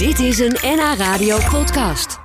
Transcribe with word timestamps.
Dit 0.00 0.18
is 0.18 0.38
een 0.38 0.56
NH 0.62 0.94
Radio 0.96 1.38
podcast. 1.50 2.18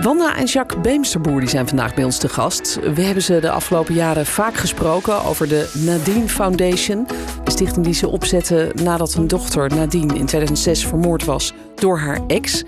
Wanda 0.00 0.36
en 0.36 0.44
Jacques 0.44 0.80
Beemsterboer 0.80 1.40
die 1.40 1.48
zijn 1.48 1.68
vandaag 1.68 1.94
bij 1.94 2.04
ons 2.04 2.18
te 2.18 2.28
gast. 2.28 2.78
We 2.94 3.02
hebben 3.02 3.22
ze 3.22 3.40
de 3.40 3.50
afgelopen 3.50 3.94
jaren 3.94 4.26
vaak 4.26 4.54
gesproken 4.54 5.24
over 5.24 5.48
de 5.48 5.72
Nadine 5.84 6.28
Foundation. 6.28 7.06
De 7.44 7.50
stichting 7.50 7.84
die 7.84 7.94
ze 7.94 8.08
opzetten 8.08 8.84
nadat 8.84 9.14
hun 9.14 9.26
dochter 9.26 9.74
Nadine 9.74 10.14
in 10.14 10.26
2006 10.26 10.86
vermoord 10.86 11.24
was 11.24 11.52
door 11.74 11.98
haar 11.98 12.20
ex. 12.26 12.64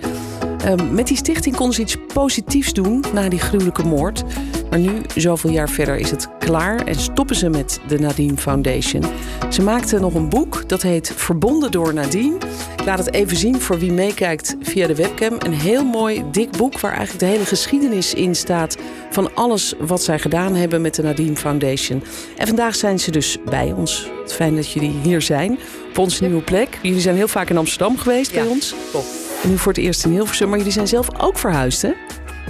Ehm, 0.67 0.95
met 0.95 1.07
die 1.07 1.17
stichting 1.17 1.57
kon 1.57 1.73
ze 1.73 1.81
iets 1.81 1.97
positiefs 2.13 2.73
doen 2.73 3.05
na 3.13 3.29
die 3.29 3.39
gruwelijke 3.39 3.85
moord. 3.85 4.25
Maar 4.71 4.79
nu, 4.79 4.91
zoveel 5.17 5.51
jaar 5.51 5.69
verder, 5.69 5.97
is 5.97 6.11
het 6.11 6.29
klaar 6.39 6.85
en 6.85 6.95
stoppen 6.95 7.37
ze 7.37 7.49
met 7.49 7.81
de 7.89 7.99
Nadine 7.99 8.37
Foundation. 8.37 9.03
Ze 9.51 9.63
maakte 9.63 9.99
nog 9.99 10.15
een 10.15 10.29
boek 10.29 10.69
dat 10.69 10.83
heet 10.83 11.13
Verbonden 11.17 11.71
door 11.71 11.95
Nadine. 11.95 12.37
Ik 12.77 12.85
laat 12.85 12.99
het 12.99 13.15
even 13.15 13.37
zien 13.37 13.61
voor 13.61 13.79
wie 13.79 13.93
meekijkt 13.93 14.57
via 14.61 14.87
de 14.87 14.95
webcam. 14.95 15.37
Een 15.39 15.53
heel 15.53 15.85
mooi, 15.85 16.25
dik 16.31 16.57
boek 16.57 16.81
waar 16.81 16.93
eigenlijk 16.93 17.21
de 17.21 17.27
hele 17.27 17.45
geschiedenis 17.45 18.15
in 18.15 18.35
staat 18.35 18.77
van 19.11 19.35
alles 19.35 19.75
wat 19.79 20.03
zij 20.03 20.19
gedaan 20.19 20.55
hebben 20.55 20.81
met 20.81 20.95
de 20.95 21.03
Nadine 21.03 21.37
Foundation. 21.37 22.03
En 22.37 22.47
vandaag 22.47 22.75
zijn 22.75 23.01
ze 23.01 23.11
dus 23.11 23.39
bij 23.45 23.73
ons. 23.77 24.11
Fijn 24.27 24.55
dat 24.55 24.71
jullie 24.71 24.95
hier 25.03 25.23
zijn 25.23 25.59
op 25.89 25.99
onze 25.99 26.25
nieuwe 26.25 26.43
plek. 26.43 26.79
Jullie 26.83 27.01
zijn 27.01 27.17
heel 27.17 27.29
vaak 27.29 27.51
in 27.51 27.57
Amsterdam 27.57 27.99
geweest 27.99 28.33
bij 28.33 28.47
ons. 28.47 28.75
Klopt. 28.91 29.26
Nu 29.47 29.59
voor 29.59 29.73
het 29.73 29.81
eerst 29.81 30.05
in 30.05 30.11
Hilversum, 30.11 30.49
maar 30.49 30.59
jullie 30.59 30.73
zijn 30.73 30.89
zelf 30.89 31.21
ook 31.21 31.39
verhuisd, 31.39 31.83
hè? 31.83 31.93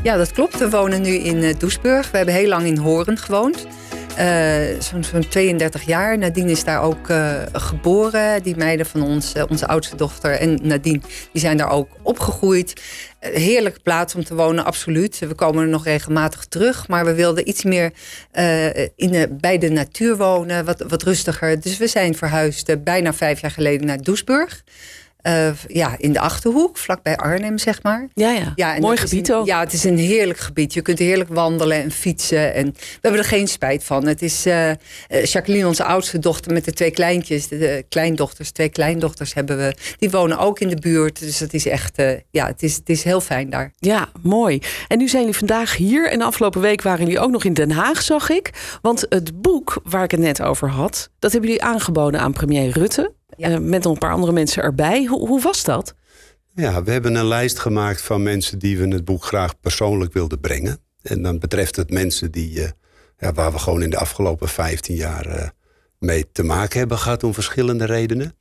Ja, 0.03 0.17
dat 0.17 0.33
klopt. 0.33 0.59
We 0.59 0.71
wonen 0.71 1.03
nu 1.03 1.09
in 1.09 1.37
uh, 1.37 1.55
Doesburg. 1.59 2.11
We 2.11 2.17
hebben 2.17 2.35
heel 2.35 2.49
lang 2.49 2.67
in 2.67 2.77
Horen 2.77 3.19
gewoond. 3.19 3.67
Uh, 4.19 4.81
Zo'n 4.81 5.05
zo 5.05 5.19
32 5.19 5.83
jaar. 5.83 6.19
Nadine 6.19 6.51
is 6.51 6.65
daar 6.65 6.83
ook 6.83 7.09
uh, 7.09 7.43
geboren. 7.53 8.43
Die 8.43 8.57
meiden 8.57 8.87
van 8.87 9.03
ons, 9.03 9.33
onze 9.49 9.67
oudste 9.67 9.97
dochter 9.97 10.31
en 10.31 10.59
Nadine, 10.63 11.01
die 11.33 11.41
zijn 11.41 11.57
daar 11.57 11.71
ook 11.71 11.89
opgegroeid. 12.03 12.83
heerlijke 13.21 13.81
plaats 13.81 14.15
om 14.15 14.25
te 14.25 14.35
wonen, 14.35 14.65
absoluut. 14.65 15.19
We 15.19 15.35
komen 15.35 15.63
er 15.63 15.69
nog 15.69 15.85
regelmatig 15.85 16.45
terug. 16.45 16.89
Maar 16.89 17.05
we 17.05 17.15
wilden 17.15 17.49
iets 17.49 17.65
meer 17.65 17.93
in 18.97 19.11
de, 19.11 19.37
bij 19.41 19.59
de 19.59 19.71
natuur 19.71 20.17
wonen, 20.17 20.65
wat, 20.65 20.85
wat 20.89 21.03
rustiger. 21.03 21.61
Dus 21.61 21.79
we 21.79 21.87
zijn 21.87 22.15
verhuisd 22.15 22.85
bijna 22.85 23.13
vijf 23.13 23.41
jaar 23.41 23.51
geleden 23.51 23.87
naar 23.87 24.03
Doesburg. 24.03 24.63
Uh, 25.27 25.49
ja, 25.67 25.95
in 25.99 26.13
de 26.13 26.21
Achterhoek, 26.21 26.77
vlakbij 26.77 27.17
Arnhem, 27.17 27.59
zeg 27.59 27.83
maar. 27.83 28.09
Ja, 28.15 28.31
ja. 28.31 28.53
ja 28.55 28.79
Mooi 28.79 28.97
gebied 28.97 29.29
een, 29.29 29.35
ook. 29.35 29.47
Ja, 29.47 29.61
het 29.61 29.73
is 29.73 29.85
een 29.85 29.99
heerlijk 29.99 30.39
gebied. 30.39 30.75
Je 30.75 30.81
kunt 30.81 30.99
heerlijk 30.99 31.31
wandelen 31.33 31.83
en 31.83 31.91
fietsen. 31.91 32.55
En 32.55 32.65
we 32.73 32.99
hebben 33.01 33.21
er 33.21 33.27
geen 33.27 33.49
spijt 33.49 33.85
van. 33.85 34.07
Het 34.07 34.23
is 34.23 34.47
uh, 34.47 34.71
Jacqueline, 35.23 35.67
onze 35.67 35.85
oudste 35.85 36.19
dochter, 36.19 36.53
met 36.53 36.65
de 36.65 36.73
twee 36.73 36.91
kleintjes. 36.91 37.49
De, 37.49 37.59
de, 37.59 37.85
kleindochters, 37.89 38.51
twee 38.51 38.69
kleindochters 38.69 39.35
hebben 39.35 39.57
we. 39.57 39.75
Die 39.99 40.11
wonen 40.11 40.39
ook 40.39 40.61
in 40.61 40.69
de 40.69 40.77
buurt. 40.77 41.19
Dus 41.19 41.39
het 41.39 41.55
is 41.55 41.67
echt, 41.67 41.99
uh, 41.99 42.11
ja, 42.31 42.47
het 42.47 42.63
is, 42.63 42.75
het 42.75 42.89
is 42.89 43.03
heel 43.03 43.21
fijn 43.21 43.51
daar. 43.51 43.73
Ja, 43.79 44.09
mooi. 44.23 44.61
En 44.89 44.99
nu 44.99 45.09
zijn 45.09 45.23
jullie 45.23 45.39
vandaag 45.39 45.77
hier. 45.77 46.11
En 46.11 46.19
de 46.19 46.25
afgelopen 46.25 46.61
week 46.61 46.83
waren 46.83 47.05
jullie 47.05 47.21
ook 47.21 47.31
nog 47.31 47.45
in 47.45 47.55
Den 47.55 47.71
Haag, 47.71 48.03
zag 48.03 48.31
ik. 48.31 48.51
Want 48.83 49.07
het 49.09 49.43
boek 49.43 49.81
waar 49.85 50.05
ik 50.05 50.11
het 50.11 50.21
net 50.21 50.43
over 50.43 50.69
had, 50.69 51.11
dat 51.19 51.33
hebben 51.33 51.51
jullie 51.51 51.65
aangeboden 51.65 52.21
aan 52.21 52.33
premier 52.33 52.71
Rutte. 52.71 53.16
Ja. 53.37 53.51
Uh, 53.51 53.59
met 53.59 53.83
nog 53.83 53.93
een 53.93 53.99
paar 53.99 54.13
andere 54.13 54.33
mensen 54.33 54.63
erbij. 54.63 55.05
Hoe, 55.05 55.29
hoe, 55.29 55.41
was 55.41 55.65
dat? 55.65 55.95
Ja, 56.55 56.83
we 56.83 56.91
hebben 56.91 57.15
een 57.15 57.27
lijst 57.27 57.59
gemaakt 57.59 58.03
van 58.03 58.23
mensen 58.23 58.59
die 58.59 58.77
we 58.77 58.83
in 58.83 58.91
het 58.91 59.05
boek 59.05 59.25
graag 59.25 59.61
persoonlijk 59.61 60.13
wilden 60.13 60.41
brengen. 60.41 60.79
En 61.03 61.23
dan 61.23 61.39
betreft 61.39 61.77
het 61.77 61.91
mensen 61.91 62.31
die, 62.31 62.59
uh, 62.59 62.69
ja, 63.19 63.33
waar 63.33 63.53
we 63.53 63.59
gewoon 63.59 63.83
in 63.83 63.91
de 63.91 63.99
afgelopen 63.99 64.49
15 64.49 64.97
jaar 64.97 65.27
uh, 65.27 65.49
mee 65.99 66.31
te 66.33 66.43
maken 66.43 66.79
hebben 66.79 66.99
gehad 66.99 67.25
om 67.25 67.35
verschillende 67.35 67.85
redenen. 67.85 68.35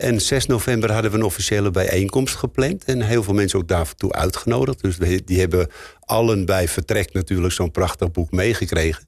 En 0.00 0.20
6 0.20 0.46
november 0.46 0.92
hadden 0.92 1.10
we 1.10 1.16
een 1.16 1.22
officiële 1.22 1.70
bijeenkomst 1.70 2.34
gepland. 2.34 2.84
En 2.84 3.00
heel 3.00 3.22
veel 3.22 3.34
mensen 3.34 3.58
ook 3.58 3.68
daartoe 3.68 4.12
uitgenodigd. 4.12 4.82
Dus 4.82 4.98
die 5.24 5.40
hebben 5.40 5.68
allen 6.00 6.44
bij 6.44 6.68
vertrek 6.68 7.12
natuurlijk 7.12 7.52
zo'n 7.52 7.70
prachtig 7.70 8.10
boek 8.10 8.30
meegekregen. 8.30 9.04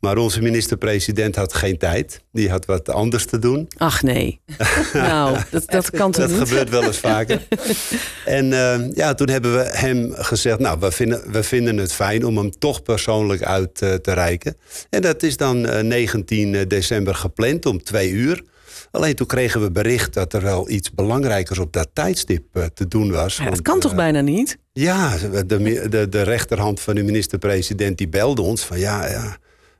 Maar 0.00 0.16
onze 0.16 0.42
minister-president 0.42 1.36
had 1.36 1.54
geen 1.54 1.78
tijd. 1.78 2.20
Die 2.32 2.50
had 2.50 2.64
wat 2.64 2.88
anders 2.88 3.26
te 3.26 3.38
doen. 3.38 3.68
Ach 3.76 4.02
nee. 4.02 4.40
nou, 4.92 5.38
dat, 5.50 5.70
dat 5.70 5.90
kan 5.90 6.10
toch 6.10 6.20
dat 6.20 6.30
niet? 6.30 6.38
Dat 6.38 6.48
gebeurt 6.48 6.70
wel 6.70 6.84
eens 6.84 6.98
vaker. 6.98 7.42
en 8.24 8.46
uh, 8.46 8.94
ja, 8.94 9.14
toen 9.14 9.28
hebben 9.28 9.52
we 9.52 9.70
hem 9.72 10.12
gezegd... 10.14 10.58
nou, 10.58 10.78
we 10.80 10.92
vinden, 10.92 11.32
we 11.32 11.42
vinden 11.42 11.76
het 11.76 11.92
fijn 11.92 12.26
om 12.26 12.36
hem 12.36 12.58
toch 12.58 12.82
persoonlijk 12.82 13.42
uit 13.42 13.82
uh, 13.82 13.94
te 13.94 14.12
reiken. 14.12 14.56
En 14.90 15.02
dat 15.02 15.22
is 15.22 15.36
dan 15.36 15.66
uh, 15.66 15.80
19 15.80 16.68
december 16.68 17.14
gepland 17.14 17.66
om 17.66 17.82
twee 17.82 18.10
uur. 18.10 18.42
Alleen 18.92 19.14
toen 19.14 19.26
kregen 19.26 19.62
we 19.62 19.70
bericht 19.70 20.14
dat 20.14 20.32
er 20.32 20.42
wel 20.42 20.70
iets 20.70 20.90
belangrijkers 20.90 21.58
op 21.58 21.72
dat 21.72 21.88
tijdstip 21.92 22.44
uh, 22.52 22.64
te 22.64 22.88
doen 22.88 23.10
was. 23.10 23.36
Ja, 23.36 23.42
dat 23.42 23.52
want, 23.52 23.62
kan 23.62 23.80
toch 23.80 23.90
uh, 23.90 23.96
bijna 23.96 24.20
niet? 24.20 24.58
Ja, 24.72 25.16
de, 25.46 25.88
de, 25.88 26.08
de 26.08 26.22
rechterhand 26.22 26.80
van 26.80 26.94
de 26.94 27.02
minister-president 27.02 27.98
die 27.98 28.08
belde 28.08 28.42
ons 28.42 28.64
van 28.64 28.78
ja, 28.78 29.08
ja 29.08 29.36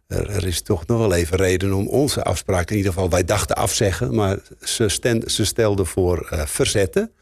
er, 0.07 0.47
is 0.47 0.63
toch 0.63 0.87
nog 0.87 0.99
wel 0.99 1.15
even 1.15 1.37
reden 1.37 1.73
om 1.73 1.89
onze 1.89 2.23
afspraak 2.23 2.71
in 2.71 2.77
ieder 2.77 2.93
geval, 2.93 3.11
wij 3.11 3.25
dachten 3.25 3.57
afzeggen, 3.57 4.15
maar 4.15 4.39
ze, 4.61 4.89
sten, 4.89 5.31
ze 5.31 5.45
stelden 5.45 5.87
voor 5.87 6.29
uh, 6.33 6.43
verzetten. 6.47 7.13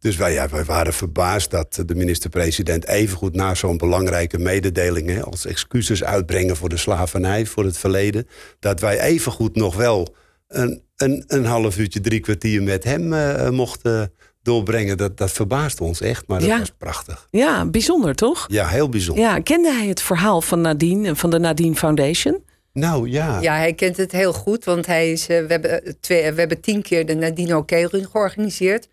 Dus 0.00 0.16
wij, 0.16 0.32
ja, 0.32 0.48
wij 0.48 0.64
waren 0.64 0.92
verbaasd 0.92 1.50
dat 1.50 1.82
de 1.86 1.94
minister-president 1.94 2.86
evengoed 2.86 3.34
na 3.34 3.54
zo'n 3.54 3.76
belangrijke 3.76 4.38
mededeling 4.38 5.08
hè, 5.08 5.22
als 5.22 5.46
excuses 5.46 6.04
uitbrengen 6.04 6.56
voor 6.56 6.68
de 6.68 6.76
slavernij, 6.76 7.46
voor 7.46 7.64
het 7.64 7.78
verleden, 7.78 8.28
dat 8.58 8.80
wij 8.80 9.00
evengoed 9.00 9.56
nog 9.56 9.76
wel 9.76 10.14
een, 10.48 10.82
een, 11.02 11.24
een 11.26 11.44
half 11.44 11.78
uurtje, 11.78 12.00
drie 12.00 12.20
kwartier 12.20 12.62
met 12.62 12.84
hem 12.84 13.12
uh, 13.12 13.48
mochten 13.48 14.12
doorbrengen. 14.42 14.96
Dat, 14.96 15.16
dat 15.16 15.30
verbaasde 15.30 15.84
ons 15.84 16.00
echt, 16.00 16.26
maar 16.26 16.38
dat 16.40 16.48
ja. 16.48 16.58
was 16.58 16.72
prachtig. 16.78 17.28
Ja, 17.30 17.64
bijzonder 17.64 18.14
toch? 18.14 18.46
Ja, 18.48 18.68
heel 18.68 18.88
bijzonder. 18.88 19.24
Ja, 19.24 19.40
kende 19.40 19.72
hij 19.72 19.86
het 19.86 20.02
verhaal 20.02 20.40
van 20.40 20.60
Nadine 20.60 21.08
en 21.08 21.16
van 21.16 21.30
de 21.30 21.38
Nadine 21.38 21.74
Foundation? 21.74 22.42
Nou 22.72 23.10
ja. 23.10 23.40
Ja, 23.40 23.56
hij 23.56 23.72
kent 23.72 23.96
het 23.96 24.12
heel 24.12 24.32
goed, 24.32 24.64
want 24.64 24.86
hij 24.86 25.12
is, 25.12 25.22
uh, 25.22 25.26
we, 25.26 25.46
hebben 25.48 25.96
twee, 26.00 26.32
we 26.32 26.38
hebben 26.38 26.60
tien 26.60 26.82
keer 26.82 27.06
de 27.06 27.14
Nadine 27.14 27.56
Oké-run 27.56 28.08
georganiseerd. 28.10 28.88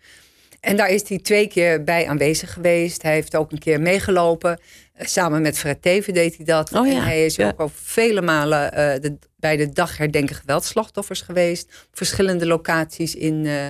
En 0.60 0.76
daar 0.76 0.90
is 0.90 1.08
hij 1.08 1.18
twee 1.18 1.46
keer 1.48 1.84
bij 1.84 2.08
aanwezig 2.08 2.52
geweest. 2.52 3.02
Hij 3.02 3.12
heeft 3.12 3.36
ook 3.36 3.52
een 3.52 3.58
keer 3.58 3.80
meegelopen. 3.80 4.60
Samen 4.98 5.42
met 5.42 5.58
Fred 5.58 5.82
Teven 5.82 6.14
deed 6.14 6.36
hij 6.36 6.44
dat. 6.44 6.72
Oh 6.72 6.86
ja, 6.86 6.92
en 6.92 7.02
hij 7.02 7.24
is 7.24 7.36
ja. 7.36 7.48
ook 7.48 7.60
al 7.60 7.70
vele 7.74 8.22
malen 8.22 8.64
uh, 8.64 9.00
de, 9.00 9.18
bij 9.36 9.56
de 9.56 9.68
dag 9.68 9.96
herdenken 9.96 10.36
geweldslachtoffers 10.36 11.20
geweest. 11.20 11.64
Op 11.64 11.96
verschillende 11.96 12.46
locaties 12.46 13.14
in, 13.14 13.44
uh, 13.44 13.66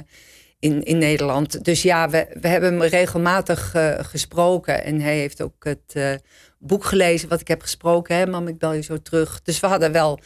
in, 0.58 0.82
in 0.82 0.98
Nederland. 0.98 1.64
Dus 1.64 1.82
ja, 1.82 2.10
we, 2.10 2.26
we 2.40 2.48
hebben 2.48 2.72
hem 2.72 2.82
regelmatig 2.82 3.74
uh, 3.74 3.98
gesproken. 3.98 4.84
En 4.84 5.00
hij 5.00 5.16
heeft 5.16 5.42
ook 5.42 5.64
het 5.64 6.20
boek 6.58 6.84
gelezen 6.84 7.28
wat 7.28 7.40
ik 7.40 7.48
heb 7.48 7.62
gesproken. 7.62 8.16
Hè, 8.16 8.26
Mam, 8.26 8.48
ik 8.48 8.58
bel 8.58 8.72
je 8.72 8.82
zo 8.82 9.02
terug. 9.02 9.42
Dus 9.42 9.60
we 9.60 9.66
hadden 9.66 9.92
wel 9.92 10.20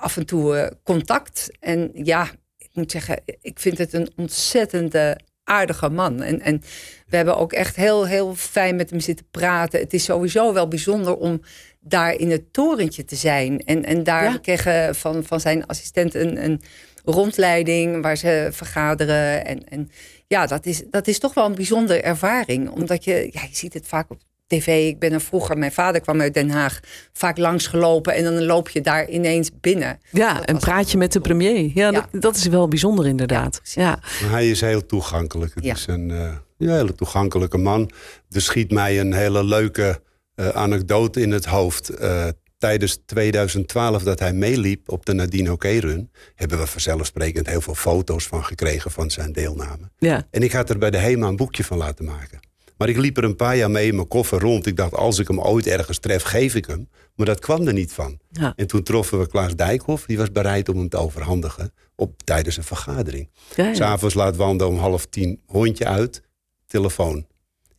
af 0.00 0.16
en 0.16 0.26
toe 0.26 0.72
contact. 0.82 1.50
En 1.60 1.90
ja, 1.92 2.30
ik 2.58 2.70
moet 2.72 2.90
zeggen, 2.90 3.22
ik 3.40 3.58
vind 3.58 3.78
het 3.78 3.92
een 3.92 4.12
ontzettende 4.16 5.18
aardige 5.44 5.88
man. 5.88 6.22
En, 6.22 6.40
en 6.40 6.62
we 7.06 7.16
hebben 7.16 7.36
ook 7.36 7.52
echt 7.52 7.76
heel, 7.76 8.06
heel 8.06 8.34
fijn 8.34 8.76
met 8.76 8.90
hem 8.90 9.00
zitten 9.00 9.26
praten. 9.30 9.80
Het 9.80 9.94
is 9.94 10.04
sowieso 10.04 10.52
wel 10.52 10.68
bijzonder 10.68 11.16
om 11.16 11.40
daar 11.80 12.14
in 12.14 12.30
het 12.30 12.52
torentje 12.52 13.04
te 13.04 13.16
zijn. 13.16 13.60
En, 13.64 13.84
en 13.84 14.02
daar 14.02 14.24
ja. 14.24 14.38
kregen 14.38 14.94
van, 14.94 15.24
van 15.24 15.40
zijn 15.40 15.66
assistent 15.66 16.14
een, 16.14 16.44
een 16.44 16.60
rondleiding 17.04 18.02
waar 18.02 18.16
ze 18.16 18.48
vergaderen. 18.52 19.44
En, 19.44 19.68
en 19.68 19.90
ja, 20.26 20.46
dat 20.46 20.66
is, 20.66 20.82
dat 20.90 21.06
is 21.06 21.18
toch 21.18 21.34
wel 21.34 21.46
een 21.46 21.54
bijzondere 21.54 22.00
ervaring. 22.00 22.70
Omdat 22.70 23.04
je, 23.04 23.28
ja, 23.32 23.42
je 23.42 23.56
ziet 23.56 23.74
het 23.74 23.86
vaak 23.86 24.10
op 24.10 24.20
tv. 24.46 24.88
Ik 24.88 24.98
ben 24.98 25.12
er 25.12 25.20
vroeger, 25.20 25.58
mijn 25.58 25.72
vader 25.72 26.00
kwam 26.00 26.20
uit 26.20 26.34
Den 26.34 26.50
Haag, 26.50 26.80
vaak 27.12 27.38
langs 27.38 27.66
gelopen. 27.66 28.14
En 28.14 28.24
dan 28.24 28.44
loop 28.44 28.68
je 28.68 28.80
daar 28.80 29.08
ineens 29.08 29.50
binnen. 29.60 29.98
Ja, 30.10 30.34
dat 30.34 30.44
en 30.44 30.58
praat 30.58 30.90
je 30.90 30.98
met 30.98 31.12
de 31.12 31.20
premier. 31.20 31.70
Ja, 31.74 31.90
ja. 31.90 31.90
Dat, 31.90 32.22
dat, 32.22 32.36
is 32.36 32.46
wel 32.46 32.68
bijzonder 32.68 33.06
inderdaad. 33.06 33.60
Ja, 33.62 34.00
ja. 34.20 34.26
Hij 34.26 34.50
is 34.50 34.60
heel 34.60 34.86
toegankelijk. 34.86 35.54
Het 35.54 35.64
is 35.64 35.86
een 35.86 36.08
uh, 36.08 36.32
hele 36.58 36.94
toegankelijke 36.94 37.58
man. 37.58 37.90
Er 38.30 38.40
schiet 38.40 38.70
mij 38.70 39.00
een 39.00 39.12
hele 39.12 39.44
leuke 39.44 40.00
uh, 40.36 40.48
anekdote 40.48 41.20
in 41.20 41.30
het 41.30 41.44
hoofd. 41.44 42.00
Uh, 42.00 42.26
tijdens 42.58 42.98
2012 43.06 44.02
dat 44.02 44.18
hij 44.18 44.32
meeliep 44.32 44.92
op 44.92 45.06
de 45.06 45.12
Nadine 45.12 45.52
Oké-run... 45.52 46.10
hebben 46.34 46.58
we 46.58 46.66
vanzelfsprekend 46.66 47.46
heel 47.46 47.60
veel 47.60 47.74
foto's 47.74 48.26
van 48.26 48.44
gekregen 48.44 48.90
van 48.90 49.10
zijn 49.10 49.32
deelname. 49.32 49.90
Ja. 49.98 50.26
En 50.30 50.42
ik 50.42 50.52
had 50.52 50.70
er 50.70 50.78
bij 50.78 50.90
de 50.90 50.98
HEMA 50.98 51.26
een 51.26 51.36
boekje 51.36 51.64
van 51.64 51.78
laten 51.78 52.04
maken. 52.04 52.40
Maar 52.76 52.88
ik 52.88 52.96
liep 52.96 53.16
er 53.16 53.24
een 53.24 53.36
paar 53.36 53.56
jaar 53.56 53.70
mee 53.70 53.86
in 53.88 53.94
mijn 53.94 54.08
koffer 54.08 54.40
rond. 54.40 54.66
Ik 54.66 54.76
dacht, 54.76 54.94
als 54.94 55.18
ik 55.18 55.28
hem 55.28 55.40
ooit 55.40 55.66
ergens 55.66 55.98
tref, 55.98 56.22
geef 56.22 56.54
ik 56.54 56.66
hem. 56.66 56.88
Maar 57.14 57.26
dat 57.26 57.38
kwam 57.40 57.66
er 57.66 57.72
niet 57.72 57.92
van. 57.92 58.18
Ja. 58.30 58.52
En 58.56 58.66
toen 58.66 58.82
troffen 58.82 59.18
we 59.18 59.26
Klaas 59.28 59.54
Dijkhoff. 59.56 60.06
Die 60.06 60.16
was 60.18 60.32
bereid 60.32 60.68
om 60.68 60.78
hem 60.78 60.88
te 60.88 60.96
overhandigen 60.96 61.72
op, 61.96 62.22
tijdens 62.22 62.56
een 62.56 62.64
vergadering. 62.64 63.28
Ja. 63.56 63.74
S'avonds 63.74 64.14
laat 64.14 64.36
Wanda 64.36 64.66
om 64.66 64.76
half 64.78 65.06
tien 65.06 65.40
hondje 65.46 65.86
uit. 65.86 66.22
Telefoon. 66.66 67.26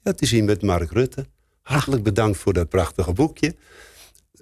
Ja, 0.03 0.13
te 0.13 0.25
zien 0.25 0.45
met 0.45 0.61
Mark 0.61 0.91
Rutte. 0.91 1.25
Hartelijk 1.61 2.03
bedankt 2.03 2.37
voor 2.37 2.53
dat 2.53 2.69
prachtige 2.69 3.13
boekje. 3.13 3.55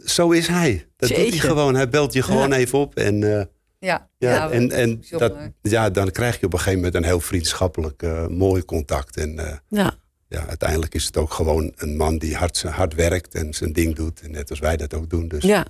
Zo 0.06 0.31
is 0.31 0.47
hij. 0.47 0.85
Dat 0.97 1.09
Jeetje. 1.09 1.23
doet 1.23 1.33
hij 1.39 1.49
gewoon. 1.49 1.75
Hij 1.75 1.89
belt 1.89 2.13
je 2.13 2.21
gewoon 2.23 2.49
Ja. 2.49 2.56
even 2.56 2.79
op. 2.79 2.95
En 2.95 3.21
uh, 3.21 3.41
Ja, 3.79 4.09
Ja, 4.17 4.49
en, 4.51 4.71
en 4.71 5.03
dat, 5.09 5.33
ja, 5.61 5.89
dan 5.89 6.11
krijg 6.11 6.39
je 6.39 6.45
op 6.45 6.53
een 6.53 6.57
gegeven 6.59 6.77
moment 6.79 6.95
een 6.95 7.03
heel 7.03 7.19
vriendschappelijk, 7.19 8.01
eh, 8.03 8.27
mooi 8.27 8.65
contact. 8.65 9.17
En 9.17 9.39
eh, 9.39 9.57
Ja. 9.67 9.94
Ja, 10.33 10.45
uiteindelijk 10.47 10.95
is 10.95 11.06
het 11.06 11.18
ook 11.18 11.33
gewoon 11.33 11.71
een 11.75 11.97
man 11.97 12.18
die 12.18 12.35
hard, 12.35 12.63
hard 12.63 12.95
werkt 12.95 13.35
en 13.35 13.53
zijn 13.53 13.74
ding 13.74 13.95
doet. 13.95 14.21
En 14.21 14.31
net 14.31 14.50
als 14.50 14.59
wij 14.59 14.77
dat 14.77 14.94
ook 14.94 15.09
doen. 15.09 15.27
Dus 15.27 15.44
Ja. 15.44 15.65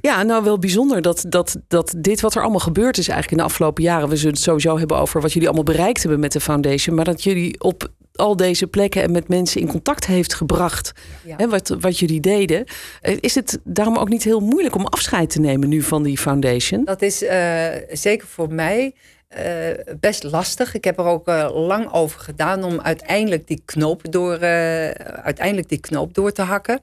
ja, 0.00 0.22
nou 0.22 0.44
wel 0.44 0.58
bijzonder 0.58 1.02
dat, 1.02 1.24
dat, 1.28 1.56
dat 1.68 1.94
dit 1.96 2.20
wat 2.20 2.34
er 2.34 2.40
allemaal 2.42 2.60
gebeurd 2.60 2.98
is 2.98 3.08
eigenlijk 3.08 3.30
in 3.30 3.46
de 3.46 3.52
afgelopen 3.52 3.82
jaren. 3.82 4.08
We 4.08 4.16
zullen 4.16 4.32
het 4.34 4.42
sowieso 4.42 4.78
hebben 4.78 4.96
over 4.96 5.20
wat 5.20 5.32
jullie 5.32 5.48
allemaal 5.48 5.74
bereikt 5.74 6.02
hebben 6.02 6.20
met 6.20 6.32
de 6.32 6.40
foundation. 6.40 6.96
Maar 6.96 7.04
dat 7.04 7.22
jullie 7.22 7.60
op 7.60 7.88
al 8.14 8.36
deze 8.36 8.66
plekken 8.66 9.02
en 9.02 9.12
met 9.12 9.28
mensen 9.28 9.60
in 9.60 9.66
contact 9.66 10.06
heeft 10.06 10.34
gebracht. 10.34 10.92
Ja. 11.24 11.36
Hè, 11.36 11.48
wat, 11.48 11.76
wat 11.80 11.98
jullie 11.98 12.20
deden. 12.20 12.64
Eh, 13.00 13.16
Is 13.20 13.34
het 13.34 13.58
daarom 13.64 13.96
ook 13.96 14.08
niet 14.08 14.24
heel 14.24 14.40
moeilijk 14.40 14.74
om 14.74 14.86
afscheid 14.86 15.30
te 15.30 15.40
nemen 15.40 15.68
nu 15.68 15.82
van 15.82 16.02
die 16.02 16.18
foundation? 16.18 16.84
Dat 16.84 17.02
is 17.02 17.24
eh, 17.24 17.66
zeker 17.90 18.26
voor 18.26 18.52
mij 18.52 18.94
eh, 19.28 19.70
best 20.00 20.22
lastig. 20.22 20.74
Ik 20.74 20.84
heb 20.84 20.98
er 20.98 21.04
ook 21.04 21.28
eh, 21.28 21.48
lang 21.52 21.92
over 21.92 22.20
gedaan 22.20 22.64
om 22.64 22.80
uiteindelijk 22.80 23.46
die 23.46 23.62
knoop 23.64 24.12
door, 24.12 24.34
eh, 24.34 24.90
uiteindelijk 25.22 25.68
die 25.68 25.80
knoop 25.80 26.14
door 26.14 26.32
te 26.32 26.42
hakken. 26.42 26.80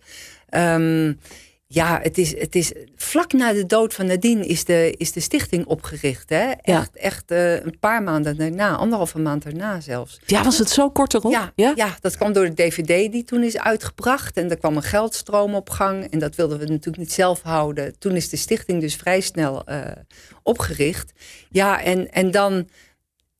Ehm, 0.49 1.13
ja, 1.67 1.99
het 2.01 2.17
is, 2.17 2.39
het 2.39 2.55
is 2.55 2.71
vlak 2.95 3.33
na 3.33 3.53
de 3.53 3.65
dood 3.65 3.93
van 3.93 4.05
Nadine 4.05 4.45
is 4.45 4.65
de, 4.65 4.93
is 4.97 5.11
de 5.11 5.19
stichting 5.19 5.65
opgericht. 5.65 6.29
Hè? 6.29 6.51
Echt, 6.51 6.95
echt 6.95 7.31
eh, 7.31 7.53
een 7.53 7.77
paar 7.79 8.03
maanden 8.03 8.37
daarna, 8.37 8.75
anderhalve 8.75 9.19
maand 9.19 9.43
daarna 9.43 9.79
zelfs. 9.79 10.19
Ja, 10.25 10.43
was 10.43 10.57
het 10.57 10.69
zo 10.69 10.89
kort 10.89 11.13
erop? 11.13 11.31
Ja, 11.31 11.73
ja? 11.75 11.97
dat 11.99 12.17
kwam 12.17 12.33
door 12.33 12.45
de 12.45 12.53
DVD 12.53 13.11
die 13.11 13.23
toen 13.23 13.43
is 13.43 13.57
uitgebracht. 13.57 14.37
En 14.37 14.49
er 14.49 14.57
kwam 14.57 14.75
een 14.75 14.83
geldstroom 14.83 15.55
op 15.55 15.69
gang. 15.69 16.11
En 16.11 16.19
dat 16.19 16.35
wilden 16.35 16.59
we 16.59 16.65
natuurlijk 16.65 16.97
niet 16.97 17.13
zelf 17.13 17.41
houden. 17.41 17.99
Toen 17.99 18.15
is 18.15 18.29
de 18.29 18.37
stichting 18.37 18.81
dus 18.81 18.95
vrij 18.95 19.21
snel 19.21 19.65
eh, 19.65 19.91
opgericht. 20.43 21.13
Ja, 21.49 21.81
en, 21.81 22.11
en 22.11 22.31
dan 22.31 22.69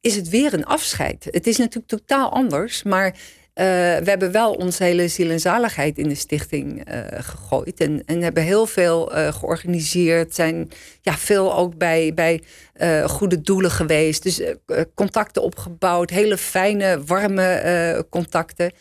is 0.01 0.15
het 0.15 0.29
weer 0.29 0.53
een 0.53 0.65
afscheid. 0.65 1.27
Het 1.31 1.47
is 1.47 1.57
natuurlijk 1.57 1.87
totaal 1.87 2.31
anders. 2.31 2.83
Maar 2.83 3.15
we 3.63 4.03
hebben 4.05 4.31
wel 4.31 4.53
onze 4.53 4.83
hele 4.83 5.07
ziel 5.07 5.29
en 5.29 5.39
zaligheid 5.39 5.97
in 5.97 6.07
de 6.07 6.15
stichting 6.15 6.85
eh, 6.85 6.99
gegooid. 7.11 7.79
En, 7.79 8.03
en 8.05 8.21
hebben 8.21 8.43
heel 8.43 8.65
veel 8.65 9.13
eh, 9.13 9.33
georganiseerd. 9.33 10.35
Zijn 10.35 10.71
ja, 11.01 11.13
veel 11.17 11.55
ook 11.55 11.77
bij, 11.77 12.13
bij 12.13 12.41
eh, 12.73 13.03
goede 13.03 13.41
doelen 13.41 13.71
geweest. 13.71 14.23
Dus 14.23 14.39
eh, 14.39 14.81
contacten 14.93 15.41
opgebouwd. 15.41 16.09
Hele 16.09 16.37
fijne, 16.37 17.03
warme 17.03 17.43
eh, 17.43 17.99
contacten. 18.09 18.71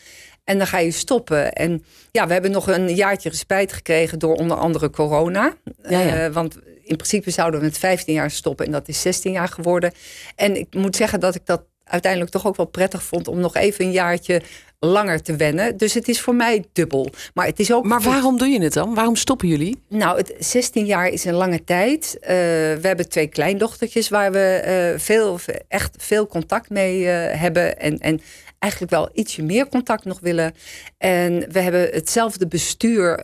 En 0.44 0.58
dan 0.58 0.66
ga 0.66 0.78
je 0.78 0.90
stoppen. 0.90 1.52
En 1.52 1.84
ja, 2.10 2.26
we 2.26 2.32
hebben 2.32 2.50
nog 2.50 2.68
een 2.68 2.94
jaartje 2.94 3.28
respijt 3.28 3.72
gekregen 3.72 4.18
door 4.18 4.34
onder 4.34 4.56
andere 4.56 4.90
corona. 4.90 5.54
Ja, 5.88 6.00
ja. 6.00 6.24
Eh, 6.24 6.32
want 6.32 6.58
in 6.84 6.96
principe 6.96 7.30
zouden 7.30 7.60
we 7.60 7.66
met 7.66 7.78
15 7.78 8.14
jaar 8.14 8.30
stoppen 8.30 8.66
en 8.66 8.72
dat 8.72 8.88
is 8.88 9.00
16 9.00 9.32
jaar 9.32 9.48
geworden. 9.48 9.92
En 10.36 10.56
ik 10.56 10.74
moet 10.74 10.96
zeggen 10.96 11.20
dat 11.20 11.34
ik 11.34 11.46
dat 11.46 11.62
uiteindelijk 11.84 12.32
toch 12.32 12.46
ook 12.46 12.56
wel 12.56 12.66
prettig 12.66 13.02
vond 13.02 13.28
om 13.28 13.40
nog 13.40 13.56
even 13.56 13.84
een 13.84 13.92
jaartje 13.92 14.42
langer 14.84 15.22
te 15.22 15.36
wennen. 15.36 15.76
Dus 15.76 15.94
het 15.94 16.08
is 16.08 16.20
voor 16.20 16.34
mij 16.34 16.64
dubbel. 16.72 17.10
Maar 17.34 17.46
het 17.46 17.60
is 17.60 17.72
ook. 17.72 17.84
Maar 17.84 18.00
waarom 18.00 18.38
doe 18.38 18.48
je 18.48 18.62
het 18.62 18.72
dan? 18.72 18.94
Waarom 18.94 19.16
stoppen 19.16 19.48
jullie? 19.48 19.82
Nou, 19.88 20.16
het 20.16 20.34
16 20.38 20.86
jaar 20.86 21.08
is 21.08 21.24
een 21.24 21.34
lange 21.34 21.64
tijd. 21.64 22.16
Uh, 22.20 22.28
we 22.28 22.80
hebben 22.82 23.08
twee 23.08 23.26
kleindochtertjes 23.26 24.08
waar 24.08 24.32
we 24.32 24.92
uh, 24.94 25.00
veel, 25.00 25.38
echt 25.68 25.96
veel 25.98 26.26
contact 26.26 26.70
mee 26.70 27.00
uh, 27.00 27.08
hebben. 27.40 27.78
En, 27.78 27.98
en 27.98 28.20
eigenlijk 28.58 28.92
wel 28.92 29.08
ietsje 29.12 29.42
meer 29.42 29.68
contact 29.68 30.04
nog 30.04 30.20
willen. 30.20 30.54
En 30.98 31.44
we 31.50 31.60
hebben 31.60 31.88
hetzelfde 31.90 32.46
bestuur 32.46 33.20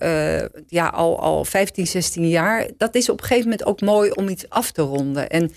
ja, 0.66 0.86
al, 0.86 1.20
al 1.20 1.44
15, 1.44 1.86
16 1.86 2.28
jaar. 2.28 2.66
Dat 2.76 2.94
is 2.94 3.08
op 3.08 3.20
een 3.20 3.26
gegeven 3.26 3.50
moment 3.50 3.68
ook 3.68 3.80
mooi 3.80 4.10
om 4.10 4.28
iets 4.28 4.48
af 4.48 4.70
te 4.70 4.82
ronden. 4.82 5.28
En 5.30 5.52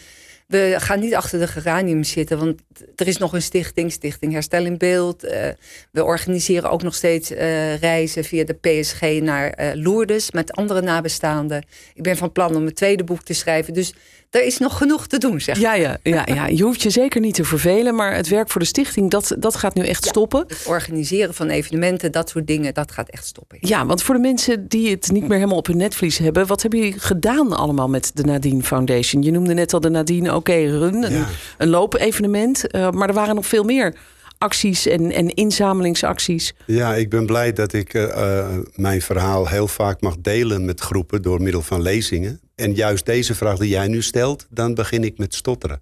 we 0.53 0.75
gaan 0.77 0.99
niet 0.99 1.15
achter 1.15 1.39
de 1.39 1.47
geranium 1.47 2.03
zitten, 2.03 2.37
want 2.37 2.61
er 2.95 3.07
is 3.07 3.17
nog 3.17 3.33
een 3.33 3.41
stichting, 3.41 3.91
Stichting 3.91 4.33
Herstel 4.33 4.65
in 4.65 4.77
Beeld. 4.77 5.25
Uh, 5.25 5.31
we 5.91 6.03
organiseren 6.03 6.69
ook 6.69 6.83
nog 6.83 6.95
steeds 6.95 7.31
uh, 7.31 7.77
reizen 7.77 8.23
via 8.23 8.43
de 8.43 8.53
PSG 8.53 9.01
naar 9.21 9.59
uh, 9.59 9.71
Lourdes 9.73 10.31
met 10.31 10.51
andere 10.51 10.81
nabestaanden. 10.81 11.65
Ik 11.93 12.03
ben 12.03 12.17
van 12.17 12.31
plan 12.31 12.55
om 12.55 12.65
een 12.65 12.73
tweede 12.73 13.03
boek 13.03 13.23
te 13.23 13.33
schrijven. 13.33 13.73
Dus 13.73 13.93
er 14.33 14.45
is 14.45 14.57
nog 14.57 14.77
genoeg 14.77 15.07
te 15.07 15.17
doen, 15.17 15.41
zeg 15.41 15.59
ja, 15.59 15.73
ja, 15.73 15.97
ja, 16.03 16.23
ja, 16.25 16.47
je 16.47 16.63
hoeft 16.63 16.81
je 16.81 16.89
zeker 16.89 17.21
niet 17.21 17.33
te 17.35 17.43
vervelen, 17.43 17.95
maar 17.95 18.15
het 18.15 18.27
werk 18.27 18.49
voor 18.49 18.61
de 18.61 18.67
stichting, 18.67 19.09
dat, 19.11 19.35
dat 19.39 19.55
gaat 19.55 19.73
nu 19.75 19.85
echt 19.85 20.03
ja, 20.03 20.09
stoppen. 20.09 20.43
Het 20.47 20.63
organiseren 20.65 21.33
van 21.33 21.49
evenementen, 21.49 22.11
dat 22.11 22.29
soort 22.29 22.47
dingen, 22.47 22.73
dat 22.73 22.91
gaat 22.91 23.09
echt 23.09 23.25
stoppen. 23.25 23.57
Ja, 23.61 23.85
want 23.85 24.03
voor 24.03 24.15
de 24.15 24.21
mensen 24.21 24.67
die 24.67 24.89
het 24.89 25.11
niet 25.11 25.27
meer 25.27 25.37
helemaal 25.37 25.57
op 25.57 25.67
hun 25.67 25.77
netvlies 25.77 26.17
hebben, 26.17 26.47
wat 26.47 26.61
hebben 26.61 26.79
jullie 26.79 26.99
gedaan 26.99 27.53
allemaal 27.53 27.89
met 27.89 28.11
de 28.13 28.23
Nadine 28.23 28.63
Foundation? 28.63 29.21
Je 29.23 29.31
noemde 29.31 29.53
net 29.53 29.73
al 29.73 29.79
de 29.79 29.89
Nadine 29.89 30.35
Oké 30.35 30.53
Run, 30.53 31.01
Ja. 31.01 31.07
een, 31.07 31.25
een 31.57 31.69
loopevenement, 31.69 32.63
uh, 32.75 32.91
maar 32.91 33.07
er 33.07 33.13
waren 33.13 33.35
nog 33.35 33.45
veel 33.45 33.63
meer 33.63 33.95
acties 34.37 34.87
en, 34.87 35.11
en 35.11 35.29
inzamelingsacties. 35.33 36.53
Ja, 36.65 36.95
ik 36.95 37.09
ben 37.09 37.25
blij 37.25 37.53
dat 37.53 37.73
ik 37.73 37.93
uh, 37.93 38.47
mijn 38.75 39.01
verhaal 39.01 39.47
heel 39.47 39.67
vaak 39.67 40.01
mag 40.01 40.15
delen 40.19 40.65
met 40.65 40.79
groepen 40.79 41.21
door 41.21 41.41
middel 41.41 41.61
van 41.61 41.81
lezingen. 41.81 42.39
En 42.55 42.73
juist 42.73 43.05
deze 43.05 43.35
vraag 43.35 43.57
die 43.57 43.69
jij 43.69 43.87
nu 43.87 44.01
stelt, 44.01 44.47
dan 44.49 44.73
begin 44.73 45.03
ik 45.03 45.17
met 45.17 45.35
stotteren. 45.35 45.81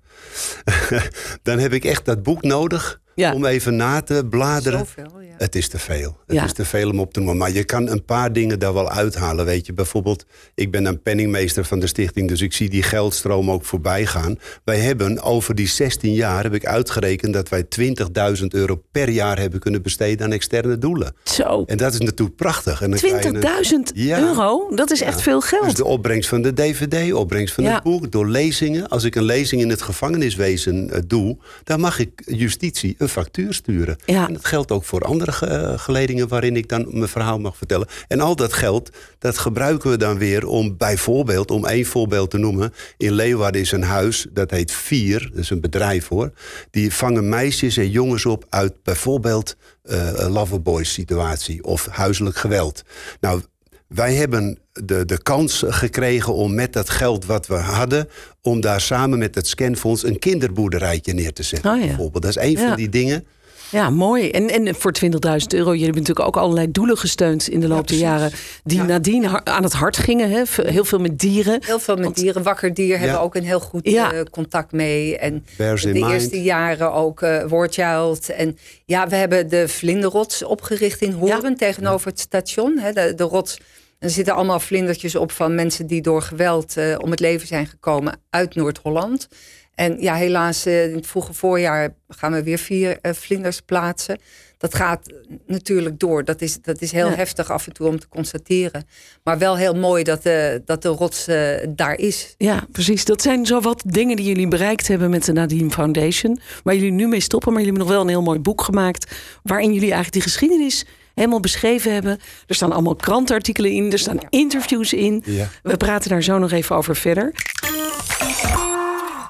dan 1.43 1.59
heb 1.59 1.73
ik 1.73 1.85
echt 1.85 2.05
dat 2.05 2.23
boek 2.23 2.43
nodig 2.43 3.01
ja. 3.15 3.33
om 3.33 3.45
even 3.45 3.75
na 3.75 4.01
te 4.01 4.25
bladeren. 4.29 4.79
Zoveel. 4.79 5.20
Het 5.41 5.55
is 5.55 5.67
te 5.67 5.79
veel. 5.79 6.17
Het 6.27 6.35
Ja. 6.35 6.43
is 6.43 6.53
te 6.53 6.65
veel 6.65 6.89
om 6.89 6.99
op 6.99 7.13
te 7.13 7.19
noemen. 7.19 7.37
Maar 7.37 7.51
je 7.51 7.63
kan 7.63 7.87
een 7.89 8.05
paar 8.05 8.33
dingen 8.33 8.59
daar 8.59 8.73
wel 8.73 8.89
uithalen. 8.89 9.45
Weet 9.45 9.65
je, 9.65 9.73
bijvoorbeeld, 9.73 10.25
ik 10.55 10.71
ben 10.71 10.85
een 10.85 11.01
penningmeester 11.01 11.65
van 11.65 11.79
de 11.79 11.87
stichting, 11.87 12.27
dus 12.27 12.41
ik 12.41 12.53
zie 12.53 12.69
die 12.69 12.83
geldstroom 12.83 13.51
ook 13.51 13.65
voorbij 13.65 14.05
gaan. 14.05 14.39
Wij 14.63 14.79
hebben 14.79 15.21
over 15.21 15.55
die 15.55 15.67
16 15.67 16.13
jaar 16.13 16.43
heb 16.43 16.53
ik 16.53 16.65
uitgerekend 16.65 17.33
dat 17.33 17.49
wij 17.49 17.63
20.000 17.63 18.53
euro 18.53 18.81
per 18.91 19.09
jaar 19.09 19.39
hebben 19.39 19.59
kunnen 19.59 19.81
besteden 19.81 20.25
aan 20.25 20.31
externe 20.31 20.77
doelen. 20.77 21.15
Zo, 21.23 21.63
En 21.65 21.77
dat 21.77 21.93
is 21.93 21.99
natuurlijk 21.99 22.35
prachtig. 22.37 22.81
En 22.81 22.89
dan 22.89 22.99
krijg 22.99 23.23
je 23.23 23.29
een- 23.29 23.39
20.000 23.39 23.91
Ja. 23.93 24.19
euro, 24.19 24.75
dat 24.75 24.91
is 24.91 24.99
Ja. 24.99 25.05
echt 25.05 25.21
veel 25.21 25.39
Dus 25.39 25.49
geld. 25.49 25.75
de 25.77 25.85
opbrengst 25.85 26.29
van 26.29 26.41
de 26.41 26.53
DVD, 26.53 27.13
opbrengst 27.13 27.53
van 27.53 27.63
het 27.63 27.83
boek, 27.83 28.11
door 28.11 28.27
lezingen. 28.27 28.87
Als 28.89 29.03
ik 29.03 29.15
een 29.15 29.23
lezing 29.23 29.61
in 29.61 29.69
het 29.69 29.81
gevangeniswezen 29.81 30.89
eh, 30.91 30.99
doe, 31.07 31.37
dan 31.63 31.79
mag 31.79 31.99
ik 31.99 32.21
justitie 32.25 32.95
een 32.97 33.09
factuur 33.09 33.53
sturen. 33.53 33.97
Ja. 34.05 34.27
En 34.27 34.33
dat 34.33 34.45
geldt 34.45 34.71
ook 34.71 34.83
voor 34.83 35.01
andere 35.01 35.29
eh, 35.41 35.79
geledingen 35.79 36.27
waarin 36.27 36.55
ik 36.55 36.69
dan 36.69 36.85
mijn 36.89 37.07
verhaal 37.07 37.39
mag 37.39 37.57
vertellen. 37.57 37.87
En 38.07 38.19
al 38.19 38.35
dat 38.35 38.53
geld, 38.53 38.89
dat 39.19 39.37
gebruiken 39.37 39.89
we 39.89 39.97
dan 39.97 40.17
weer 40.17 40.47
om 40.47 40.77
bijvoorbeeld, 40.77 41.51
om 41.51 41.65
één 41.65 41.85
voorbeeld 41.85 42.29
te 42.29 42.37
noemen. 42.37 42.73
In 42.97 43.11
Leeuwarden 43.11 43.61
is 43.61 43.71
een 43.71 43.83
huis, 43.83 44.27
dat 44.33 44.51
heet 44.51 44.71
Vier, 44.71 45.29
dat 45.29 45.39
is 45.39 45.49
een 45.49 45.61
bedrijf 45.61 46.07
hoor. 46.07 46.31
Die 46.71 46.93
vangen 46.93 47.29
meisjes 47.29 47.77
en 47.77 47.89
jongens 47.89 48.25
op 48.25 48.45
uit 48.49 48.73
bijvoorbeeld 48.83 49.55
eh 49.83 50.27
loverboys 50.29 50.93
situatie 50.93 51.63
of 51.63 51.87
huiselijk 51.87 52.37
geweld. 52.37 52.83
Nou, 53.19 53.41
wij 53.87 54.13
hebben 54.13 54.59
de, 54.73 55.05
de 55.05 55.21
kans 55.21 55.63
gekregen 55.67 56.33
om 56.33 56.53
met 56.55 56.73
dat 56.73 56.89
geld 56.89 57.25
wat 57.25 57.47
we 57.47 57.53
hadden... 57.55 58.07
om 58.41 58.61
daar 58.61 58.81
samen 58.81 59.19
met 59.19 59.35
het 59.35 59.47
Scanfonds 59.47 60.03
een 60.03 60.19
kinderboerderijtje 60.19 61.13
neer 61.13 61.33
te 61.33 61.43
zetten. 61.43 61.71
Oh 61.71 61.79
ja. 61.79 61.85
Bijvoorbeeld. 61.85 62.23
Dat 62.23 62.37
is 62.37 62.43
een 62.43 62.51
Ja. 62.51 62.67
van 62.67 62.75
die 62.77 62.89
dingen. 62.89 63.25
Ja, 63.71 63.89
mooi. 63.89 64.29
En, 64.31 64.49
en 64.49 64.75
voor 64.75 64.93
20.000 65.03 65.09
euro, 65.09 65.69
jullie 65.69 65.83
hebben 65.83 66.01
natuurlijk 66.01 66.27
ook 66.27 66.37
allerlei 66.37 66.71
doelen 66.71 66.97
gesteund 66.97 67.47
in 67.47 67.59
de 67.59 67.67
loop 67.67 67.87
der 67.87 67.97
jaren. 67.97 68.31
Die 68.63 68.77
Ja. 68.77 68.83
nadien 68.85 69.27
aan 69.47 69.63
het 69.63 69.73
hart 69.73 69.97
gingen. 69.97 70.29
Hè? 70.31 70.43
Heel 70.55 70.85
veel 70.85 70.99
met 70.99 71.19
dieren. 71.19 71.59
Heel 71.65 71.79
veel 71.79 71.95
met 71.95 72.03
Want- 72.03 72.15
dieren. 72.15 72.43
Wakker 72.43 72.73
dier 72.73 72.99
hebben 72.99 73.19
ook 73.19 73.35
een 73.35 73.43
heel 73.43 73.59
goed 73.59 73.89
Ja. 73.89 74.13
eh, 74.13 74.21
contact 74.31 74.71
mee. 74.71 75.17
En 75.17 75.45
Bears 75.57 75.83
in 75.85 75.93
de 75.93 75.99
mind. 75.99 76.11
eerste 76.11 76.41
jaren 76.41 76.93
ook 76.93 77.21
eh 77.21 77.43
Wordchild. 77.43 78.29
En 78.29 78.57
ja, 78.85 79.07
we 79.07 79.15
hebben 79.15 79.49
de 79.49 79.67
vlinderrots 79.67 80.43
opgericht 80.43 81.01
in 81.01 81.11
Hoorn 81.11 81.55
tegenover 81.55 82.07
het 82.07 82.19
station. 82.19 82.77
Hè, 82.77 82.91
de, 82.93 83.13
de 83.15 83.23
rots. 83.23 83.57
En 83.99 84.07
er 84.07 84.13
zitten 84.13 84.33
allemaal 84.35 84.59
vlindertjes 84.59 85.15
op 85.15 85.31
van 85.31 85.55
mensen 85.55 85.87
die 85.87 86.01
door 86.01 86.21
geweld 86.21 86.77
eh, 86.77 86.95
om 86.97 87.11
het 87.11 87.19
leven 87.19 87.47
zijn 87.47 87.67
gekomen 87.67 88.19
uit 88.29 88.55
Noord-Holland. 88.55 89.27
En 89.75 89.97
ja, 90.01 90.15
helaas 90.15 90.65
eh, 90.65 90.83
in 90.89 90.95
het 90.95 91.07
vroege 91.07 91.33
voorjaar 91.33 91.93
gaan 92.07 92.31
we 92.31 92.43
weer 92.43 92.57
vier 92.57 92.97
eh, 93.01 93.13
vlinders 93.13 93.61
plaatsen. 93.61 94.19
Dat 94.57 94.75
gaat 94.75 95.13
natuurlijk 95.47 95.99
door. 95.99 96.23
Dat 96.25 96.41
is, 96.41 96.61
dat 96.61 96.81
is 96.81 96.91
heel 96.91 97.09
Ja. 97.09 97.15
heftig 97.15 97.51
af 97.51 97.67
en 97.67 97.73
toe 97.73 97.87
om 97.87 97.99
te 97.99 98.07
constateren. 98.07 98.87
Maar 99.23 99.37
wel 99.37 99.57
heel 99.57 99.75
mooi 99.75 100.03
dat, 100.03 100.23
de 100.23 100.61
dat 100.65 100.81
de 100.81 100.89
rots 100.89 101.27
eh, 101.27 101.53
daar 101.69 101.97
is. 101.97 102.35
Ja, 102.37 102.63
precies. 102.71 103.05
Dat 103.05 103.21
zijn 103.21 103.45
zo 103.45 103.61
wat 103.61 103.83
dingen 103.85 104.15
die 104.15 104.25
jullie 104.25 104.47
bereikt 104.47 104.87
hebben 104.87 105.09
met 105.09 105.25
de 105.25 105.31
Nadine 105.33 105.69
Foundation. 105.71 106.39
Waar 106.63 106.75
jullie 106.75 106.91
nu 106.91 107.07
mee 107.07 107.19
stoppen. 107.19 107.53
Maar 107.53 107.61
jullie 107.61 107.77
hebben 107.77 107.95
nog 107.95 108.05
wel 108.05 108.13
een 108.15 108.21
heel 108.21 108.31
mooi 108.33 108.39
boek 108.39 108.61
gemaakt. 108.61 109.11
Waarin 109.43 109.67
jullie 109.73 109.81
eigenlijk 109.91 110.13
die 110.13 110.21
geschiedenis 110.21 110.85
helemaal 111.15 111.39
beschreven 111.39 111.93
hebben. 111.93 112.19
Er 112.47 112.55
staan 112.55 112.71
allemaal 112.71 112.95
krantenartikelen 112.95 113.71
in. 113.71 113.91
Er 113.91 113.99
staan 113.99 114.19
interviews 114.29 114.93
in. 114.93 115.23
Ja. 115.25 115.49
We 115.63 115.77
praten 115.77 116.09
daar 116.09 116.23
zo 116.23 116.37
nog 116.37 116.51
even 116.51 116.75
over 116.75 116.95
verder. 116.95 117.33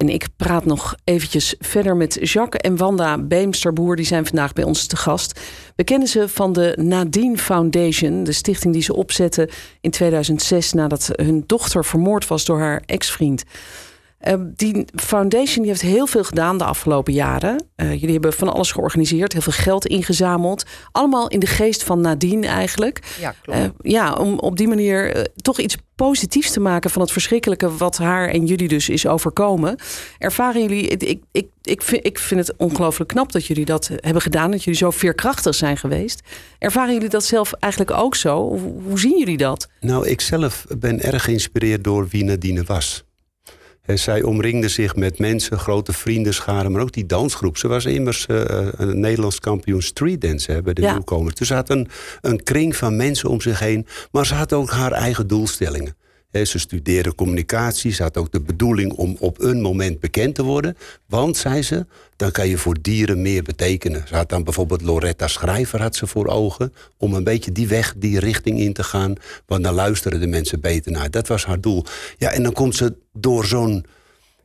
En 0.02 0.10
ik 0.10 0.28
praat 0.36 0.66
nog 0.66 0.96
eventjes 1.04 1.56
verder 1.60 1.96
met 1.96 2.18
Jacques 2.22 2.62
en 2.62 2.78
Wanda 2.78 3.18
Beemsterboer. 3.18 3.96
Die 3.96 4.06
zijn 4.06 4.26
vandaag 4.26 4.54
bij 4.54 4.64
ons 4.64 4.86
te 4.86 4.96
gast. 4.96 5.40
We 5.76 5.84
kennen 5.84 6.08
ze 6.08 6.30
van 6.30 6.54
de 6.54 6.78
Nadine 6.80 7.38
Foundation. 7.38 8.24
De 8.24 8.32
stichting 8.32 8.74
die 8.74 8.82
ze 8.82 8.96
opzetten 8.96 9.50
in 9.82 9.92
2006 9.92 10.74
nadat 10.74 11.10
hun 11.16 11.44
dochter 11.46 11.86
vermoord 11.86 12.28
was 12.28 12.46
door 12.46 12.60
haar 12.60 12.84
ex-vriend. 12.86 13.44
Ehm, 14.22 14.46
die 14.56 14.86
foundation 14.96 15.62
die 15.62 15.72
heeft 15.72 15.82
heel 15.82 16.08
veel 16.08 16.24
gedaan 16.24 16.58
de 16.58 16.64
afgelopen 16.64 17.14
jaren. 17.14 17.64
Uh, 17.76 17.92
jullie 17.94 18.12
hebben 18.12 18.34
van 18.34 18.54
alles 18.54 18.72
georganiseerd, 18.72 19.34
heel 19.34 19.42
veel 19.42 19.52
geld 19.52 19.86
ingezameld. 19.86 20.66
Allemaal 20.92 21.28
in 21.28 21.40
de 21.40 21.48
geest 21.48 21.84
van 21.84 22.02
Nadine 22.02 22.48
eigenlijk. 22.48 23.00
Ja, 23.20 23.34
klopt. 23.42 23.60
Uh, 23.60 23.66
ja, 23.82 24.14
om 24.14 24.40
op 24.40 24.58
die 24.58 24.68
manier 24.68 25.16
uh, 25.18 25.24
toch 25.36 25.60
iets 25.60 25.78
positiefs 25.96 26.52
te 26.52 26.60
maken 26.60 26.90
van 26.90 27.02
het 27.02 27.12
verschrikkelijke 27.12 27.78
wat 27.78 27.98
haar 27.98 28.30
en 28.30 28.46
jullie 28.46 28.68
dus 28.68 28.90
is 28.90 29.08
overkomen. 29.08 29.76
Ervaren 30.18 30.62
jullie, 30.62 30.88
ik, 30.88 31.24
ik, 31.32 31.48
ik, 31.62 31.82
vind, 31.82 32.06
ik 32.06 32.20
vind 32.20 32.48
het 32.48 32.58
ongelooflijk 32.58 33.10
knap 33.10 33.32
dat 33.32 33.46
jullie 33.46 33.66
dat 33.66 33.92
hebben 33.96 34.22
gedaan, 34.22 34.52
dat 34.52 34.64
jullie 34.64 34.80
zo 34.80 34.92
veerkrachtig 34.92 35.56
zijn 35.56 35.78
geweest. 35.78 36.22
Ervaren 36.60 36.94
jullie 36.94 37.10
dat 37.10 37.24
zelf 37.24 37.54
eigenlijk 37.54 37.92
ook 37.92 38.16
zo? 38.16 38.48
Hoe, 38.48 38.82
hoe 38.84 39.00
zien 39.00 39.18
jullie 39.18 39.38
dat? 39.38 39.68
Nou, 39.80 40.08
ik 40.08 40.22
zelf 40.22 40.66
ben 40.78 41.02
erg 41.02 41.24
geïnspireerd 41.24 41.84
door 41.84 42.08
wie 42.08 42.24
Nadine 42.24 42.64
was. 42.64 43.04
Zij 43.86 44.22
omringde 44.22 44.68
zich 44.68 44.96
met 44.96 45.20
mensen, 45.20 45.60
grote 45.60 45.94
vriendenscharen, 45.94 46.72
maar 46.72 46.82
ook 46.82 46.92
die 46.92 47.06
dansgroep. 47.06 47.58
Ze 47.58 47.68
was 47.68 47.86
immers 47.86 48.26
uh, 48.30 48.42
een 48.72 49.00
Nederlands 49.00 49.40
kampioen 49.40 49.82
streetdance 49.82 50.62
bij 50.62 50.74
de 50.74 50.82
ja. 50.82 50.92
nieuwkomers. 50.92 51.36
Dus 51.36 51.48
ze 51.48 51.54
had 51.54 51.70
een, 51.70 51.88
een 52.22 52.44
kring 52.44 52.76
van 52.76 52.96
mensen 52.96 53.30
om 53.30 53.42
zich 53.42 53.60
heen, 53.60 53.88
maar 54.12 54.26
ze 54.26 54.34
had 54.34 54.54
ook 54.54 54.70
haar 54.70 54.92
eigen 54.92 55.28
doelstellingen. 55.28 55.96
Ze 56.32 56.60
studeerde 56.60 57.16
communicatie. 57.16 57.92
Ze 57.92 58.04
had 58.04 58.18
ook 58.18 58.32
de 58.32 58.42
bedoeling 58.42 58.94
om 58.94 59.16
op 59.20 59.42
een 59.42 59.62
moment 59.62 60.00
bekend 60.00 60.36
te 60.36 60.44
worden. 60.44 60.78
Want, 61.08 61.38
zei 61.38 61.62
ze, 61.62 61.86
dan 62.16 62.32
kan 62.32 62.48
je 62.48 62.58
voor 62.58 62.82
dieren 62.82 63.22
meer 63.22 63.44
betekenen. 63.44 64.08
Ze 64.08 64.16
had 64.16 64.30
dan 64.30 64.44
bijvoorbeeld 64.44 64.82
Loretta 64.82 65.28
Schrijver 65.28 65.82
had 65.82 65.96
ze 65.96 66.08
voor 66.08 66.28
ogen... 66.28 66.74
om 66.98 67.14
een 67.14 67.24
beetje 67.24 67.52
die 67.52 67.68
weg, 67.68 67.94
die 67.98 68.20
richting 68.20 68.60
in 68.60 68.74
te 68.74 68.84
gaan. 68.84 69.14
Want 69.46 69.64
dan 69.64 69.74
luisteren 69.74 70.20
de 70.20 70.28
mensen 70.28 70.62
beter 70.62 70.92
naar. 70.92 71.12
Dat 71.12 71.28
was 71.28 71.46
haar 71.46 71.62
doel. 71.62 71.86
Ja, 72.18 72.32
en 72.32 72.44
dan 72.44 72.54
komt 72.54 72.76
ze 72.76 72.96
door 73.14 73.46
zo'n 73.46 73.86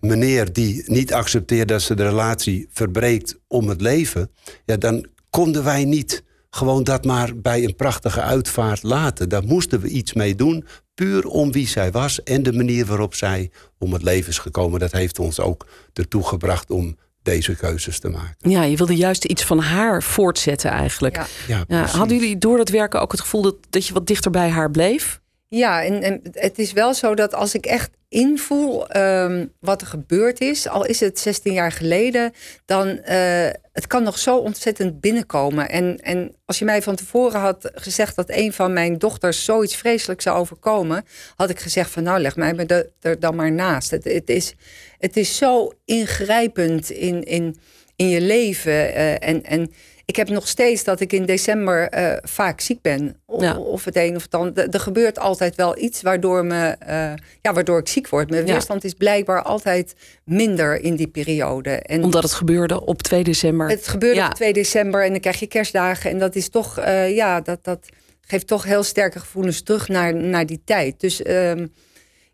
meneer 0.01 0.53
die 0.53 0.83
niet 0.87 1.13
accepteert... 1.13 1.69
dat 1.69 1.83
ze 1.83 1.95
de 1.95 2.09
relatie 2.09 2.69
verbreekt 2.71 3.39
om 3.49 3.69
het 3.69 3.81
leven... 3.81 4.31
ja, 4.65 4.77
dan 4.77 5.07
konden 5.31 5.65
wij 5.65 5.85
niet 5.85 6.25
gewoon 6.51 6.85
dat 6.85 7.05
maar 7.05 7.37
bij 7.37 7.65
een 7.65 7.77
prachtige 7.77 8.21
uitvaart 8.21 8.83
laten. 8.83 9.29
Daar 9.29 9.45
moesten 9.45 9.81
we 9.81 9.89
iets 9.89 10.13
mee 10.13 10.35
doen, 10.35 10.65
puur 10.97 11.27
om 11.27 11.53
wie 11.53 11.69
zij 11.69 11.91
was 11.91 12.23
en 12.23 12.43
de 12.43 12.53
manier 12.53 12.87
waarop 12.87 13.15
zij 13.15 13.51
om 13.79 13.93
het 13.93 14.03
leven 14.03 14.31
is 14.31 14.39
gekomen. 14.39 14.81
Dat 14.81 14.93
heeft 14.93 15.19
ons 15.19 15.41
ook 15.41 15.67
ertoe 15.93 16.27
gebracht 16.27 16.71
om 16.71 16.97
deze 17.23 17.57
keuzes 17.57 17.99
te 17.99 18.09
maken. 18.09 18.51
Ja, 18.51 18.63
je 18.63 18.77
wilde 18.77 18.97
juist 18.97 19.25
iets 19.25 19.45
van 19.45 19.59
haar 19.59 20.03
voortzetten 20.03 20.71
eigenlijk. 20.71 21.27
Ja. 21.49 21.65
Ja, 21.69 21.85
hadden 21.85 22.19
jullie 22.19 22.39
door 22.39 22.57
dat 22.57 22.69
werken 22.69 23.01
ook 23.01 23.13
het 23.13 23.21
gevoel 23.21 23.43
dat, 23.43 23.57
dat 23.71 23.87
je 23.87 23.93
wat 23.93 24.07
dichter 24.07 24.31
bij 24.31 24.49
haar 24.49 24.71
bleef? 24.71 25.21
Ja, 25.49 25.85
en, 25.85 26.23
het 26.33 26.59
is 26.59 26.73
wel 26.73 26.95
zo 26.95 27.15
dat 27.15 27.35
als 27.35 27.55
ik 27.55 27.67
echt 27.67 27.91
invoel 28.09 28.97
um, 28.97 29.53
wat 29.61 29.81
er 29.81 29.87
gebeurd 29.87 30.41
is, 30.41 30.69
al 30.69 30.85
is 30.85 31.01
het 31.01 31.19
16 31.19 31.53
jaar 31.53 31.73
geleden, 31.73 32.33
dan 32.65 32.89
uh, 32.89 33.49
het 33.73 33.87
kan 33.87 34.03
nog 34.03 34.19
zo 34.19 34.37
ontzettend 34.37 35.01
binnenkomen. 35.01 35.69
En, 35.69 35.99
en 36.03 36.35
als 36.45 36.59
je 36.59 36.65
mij 36.65 36.83
van 36.83 36.95
tevoren 36.95 37.41
had 37.41 37.71
gezegd 37.75 38.17
dat 38.17 38.31
een 38.31 38.53
van 38.53 38.73
mijn 38.73 38.99
dochters 38.99 39.45
zoiets 39.45 39.77
vreselijks 39.77 40.25
zou 40.25 40.39
overkomen, 40.39 41.05
had 41.37 41.51
ik 41.51 41.61
gezegd 41.61 41.91
van 41.91 42.03
nou 42.03 42.21
leg 42.21 42.37
mij 42.37 42.67
er 43.01 43.21
dan 43.21 43.35
maar 43.35 43.53
naast. 43.53 43.91
Het, 43.91 44.29
is, 44.29 44.55
het 44.99 45.17
is 45.17 45.37
zo 45.37 45.73
ingrijpend 45.85 46.91
in, 46.91 47.23
in, 47.25 47.57
in 47.97 48.09
je 48.09 48.21
leven 48.21 48.73
uh, 48.73 49.13
en, 49.13 49.45
en 49.45 49.73
ik 50.07 50.17
heb 50.17 50.29
nog 50.29 50.49
steeds 50.49 50.85
dat 50.85 51.01
ik 51.01 51.13
in 51.13 51.25
december 51.25 51.99
uh, 51.99 52.17
vaak 52.23 52.61
ziek 52.61 52.81
ben. 52.81 53.17
Of, 53.27 53.43
ja. 53.43 53.59
of 53.59 53.85
het 53.85 53.97
een 53.97 54.17
of 54.17 54.23
het 54.23 54.35
ander. 54.35 54.69
Er 54.69 54.81
gebeurt 54.81 55.19
altijd 55.19 55.55
wel 55.55 55.79
iets 55.79 56.03
waardoor, 56.03 56.45
me, 56.45 56.77
uh, 56.89 57.13
ja, 57.43 57.53
waardoor 57.53 57.79
ik 57.79 57.89
ziek 57.89 58.09
word. 58.09 58.31
Mijn 58.31 58.45
weerstand 58.45 58.85
is 58.85 58.93
blijkbaar 58.93 59.43
altijd 59.43 59.95
minder 60.25 60.81
in 60.81 60.97
die 60.97 61.09
periode. 61.09 61.71
En 61.71 62.03
Omdat 62.03 62.23
het 62.23 62.33
gebeurde 62.33 62.85
op 62.85 63.03
2 63.03 63.25
december. 63.25 63.69
Het 63.69 63.89
gebeurde 63.89 64.21
ja. 64.21 64.27
op 64.27 64.35
2 64.35 64.53
december 64.53 65.05
en 65.05 65.11
dan 65.11 65.21
krijg 65.21 65.41
je 65.41 65.47
kerstdagen. 65.47 66.11
En 66.11 66.19
dat 66.19 66.35
is 66.35 66.49
toch, 66.49 66.79
uh, 66.79 67.15
ja, 67.15 67.41
dat, 67.41 67.65
dat 67.65 67.89
geeft 68.21 68.47
toch 68.47 68.65
heel 68.65 68.83
sterke 68.83 69.19
gevoelens 69.19 69.63
terug 69.63 69.89
naar, 69.89 70.15
naar 70.15 70.47
die 70.47 70.61
tijd. 70.65 71.01
Dus 71.01 71.27
um, 71.27 71.73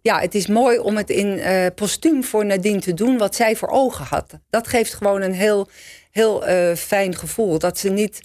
ja, 0.03 0.21
het 0.21 0.35
is 0.35 0.47
mooi 0.47 0.79
om 0.79 0.97
het 0.97 1.11
in 1.11 1.39
uh, 1.39 1.67
postuum 1.75 2.25
voor 2.25 2.47
Nadine 2.47 2.81
te 2.81 2.95
doen 2.95 3.19
wat 3.19 3.35
zij 3.35 3.57
voor 3.57 3.69
ogen 3.69 4.05
had. 4.05 4.39
Dat 4.51 4.69
geeft 4.69 4.95
gewoon 4.95 5.23
een 5.23 5.35
heel 5.35 5.69
heel 6.11 6.49
uh, 6.49 6.75
fijn 6.75 7.17
gevoel. 7.17 7.59
Dat 7.59 7.79
ze 7.79 7.91
niet 7.91 8.21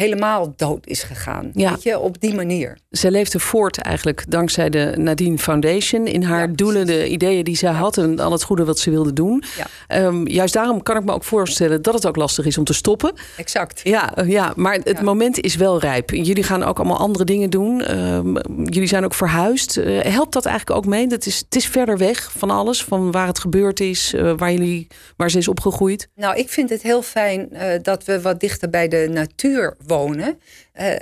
helemaal 0.00 0.52
dood 0.56 0.86
is 0.86 1.02
gegaan. 1.02 1.50
Ja. 1.54 1.70
Weet 1.70 1.82
je, 1.82 1.98
op 1.98 2.20
die 2.20 2.34
manier. 2.34 2.78
Ze 2.90 3.10
leefde 3.10 3.38
voort 3.38 3.78
eigenlijk 3.78 4.24
dankzij 4.28 4.70
de 4.70 4.92
Nadine 4.96 5.38
Foundation 5.38 6.06
in 6.06 6.22
haar 6.22 6.48
ja, 6.48 6.54
doelen, 6.54 6.86
de 6.86 7.08
ideeën 7.08 7.44
die 7.44 7.56
ze 7.56 7.66
ja. 7.66 7.72
had 7.72 7.96
en 7.98 8.18
al 8.18 8.32
het 8.32 8.42
goede 8.42 8.64
wat 8.64 8.78
ze 8.78 8.90
wilde 8.90 9.12
doen. 9.12 9.44
Um, 9.88 10.28
juist 10.28 10.54
daarom 10.54 10.82
kan 10.82 10.96
ik 10.96 11.04
me 11.04 11.12
ook 11.12 11.24
voorstellen 11.24 11.82
dat 11.82 11.94
het 11.94 12.06
ook 12.06 12.16
lastig 12.16 12.46
is 12.46 12.58
om 12.58 12.64
te 12.64 12.72
stoppen. 12.72 13.12
Exact. 13.36 13.80
Ja, 13.84 14.14
ja 14.26 14.52
maar 14.56 14.78
het 14.84 15.02
moment 15.02 15.40
is 15.40 15.56
wel 15.56 15.80
rijp. 15.80 16.10
Jullie 16.10 16.42
gaan 16.42 16.62
ook 16.62 16.78
allemaal 16.78 16.98
andere 16.98 17.24
dingen 17.24 17.50
doen. 17.50 17.98
Um, 17.98 18.36
jullie 18.64 18.88
zijn 18.88 19.04
ook 19.04 19.14
verhuisd. 19.14 19.76
Uh, 19.76 20.00
helpt 20.00 20.32
dat 20.32 20.46
eigenlijk 20.46 20.78
ook 20.78 20.86
mee? 20.86 21.06
Dat 21.06 21.26
is, 21.26 21.38
het 21.38 21.56
is 21.56 21.66
verder 21.66 21.98
weg 21.98 22.32
van 22.36 22.50
alles, 22.50 22.84
van 22.84 23.10
waar 23.10 23.26
het 23.26 23.38
gebeurd 23.38 23.80
is, 23.80 24.14
uh, 24.14 24.32
waar, 24.36 24.52
jullie, 24.52 24.86
waar 25.16 25.30
ze 25.30 25.38
is 25.38 25.48
opgegroeid. 25.48 26.08
Nou, 26.14 26.36
ik 26.36 26.48
vind 26.48 26.70
het 26.70 26.82
heel 26.82 27.02
fijn 27.02 27.48
uh, 27.52 27.62
dat 27.82 28.04
we 28.04 28.20
wat 28.20 28.40
dichter 28.40 28.70
bij 28.70 28.88
de 28.88 29.08
natuur 29.12 29.76
wonen. 29.90 30.38
Uh, 30.80 30.92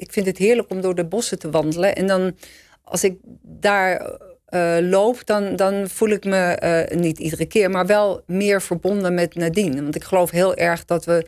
ik 0.00 0.08
vind 0.10 0.26
het 0.26 0.38
heerlijk 0.38 0.70
om 0.70 0.80
door 0.80 0.94
de 0.94 1.04
bossen 1.04 1.38
te 1.38 1.50
wandelen. 1.50 1.94
En 1.94 2.06
dan, 2.06 2.36
als 2.84 3.04
ik 3.04 3.16
daar 3.42 4.18
uh, 4.50 4.76
loop, 4.80 5.26
dan, 5.26 5.56
dan 5.56 5.88
voel 5.88 6.08
ik 6.08 6.24
me 6.24 6.58
uh, 6.90 6.98
niet 6.98 7.18
iedere 7.18 7.46
keer, 7.46 7.70
maar 7.70 7.86
wel 7.86 8.22
meer 8.26 8.62
verbonden 8.62 9.14
met 9.14 9.34
Nadine. 9.34 9.82
Want 9.82 9.94
ik 9.94 10.04
geloof 10.04 10.30
heel 10.30 10.54
erg 10.54 10.84
dat 10.84 11.04
we 11.04 11.26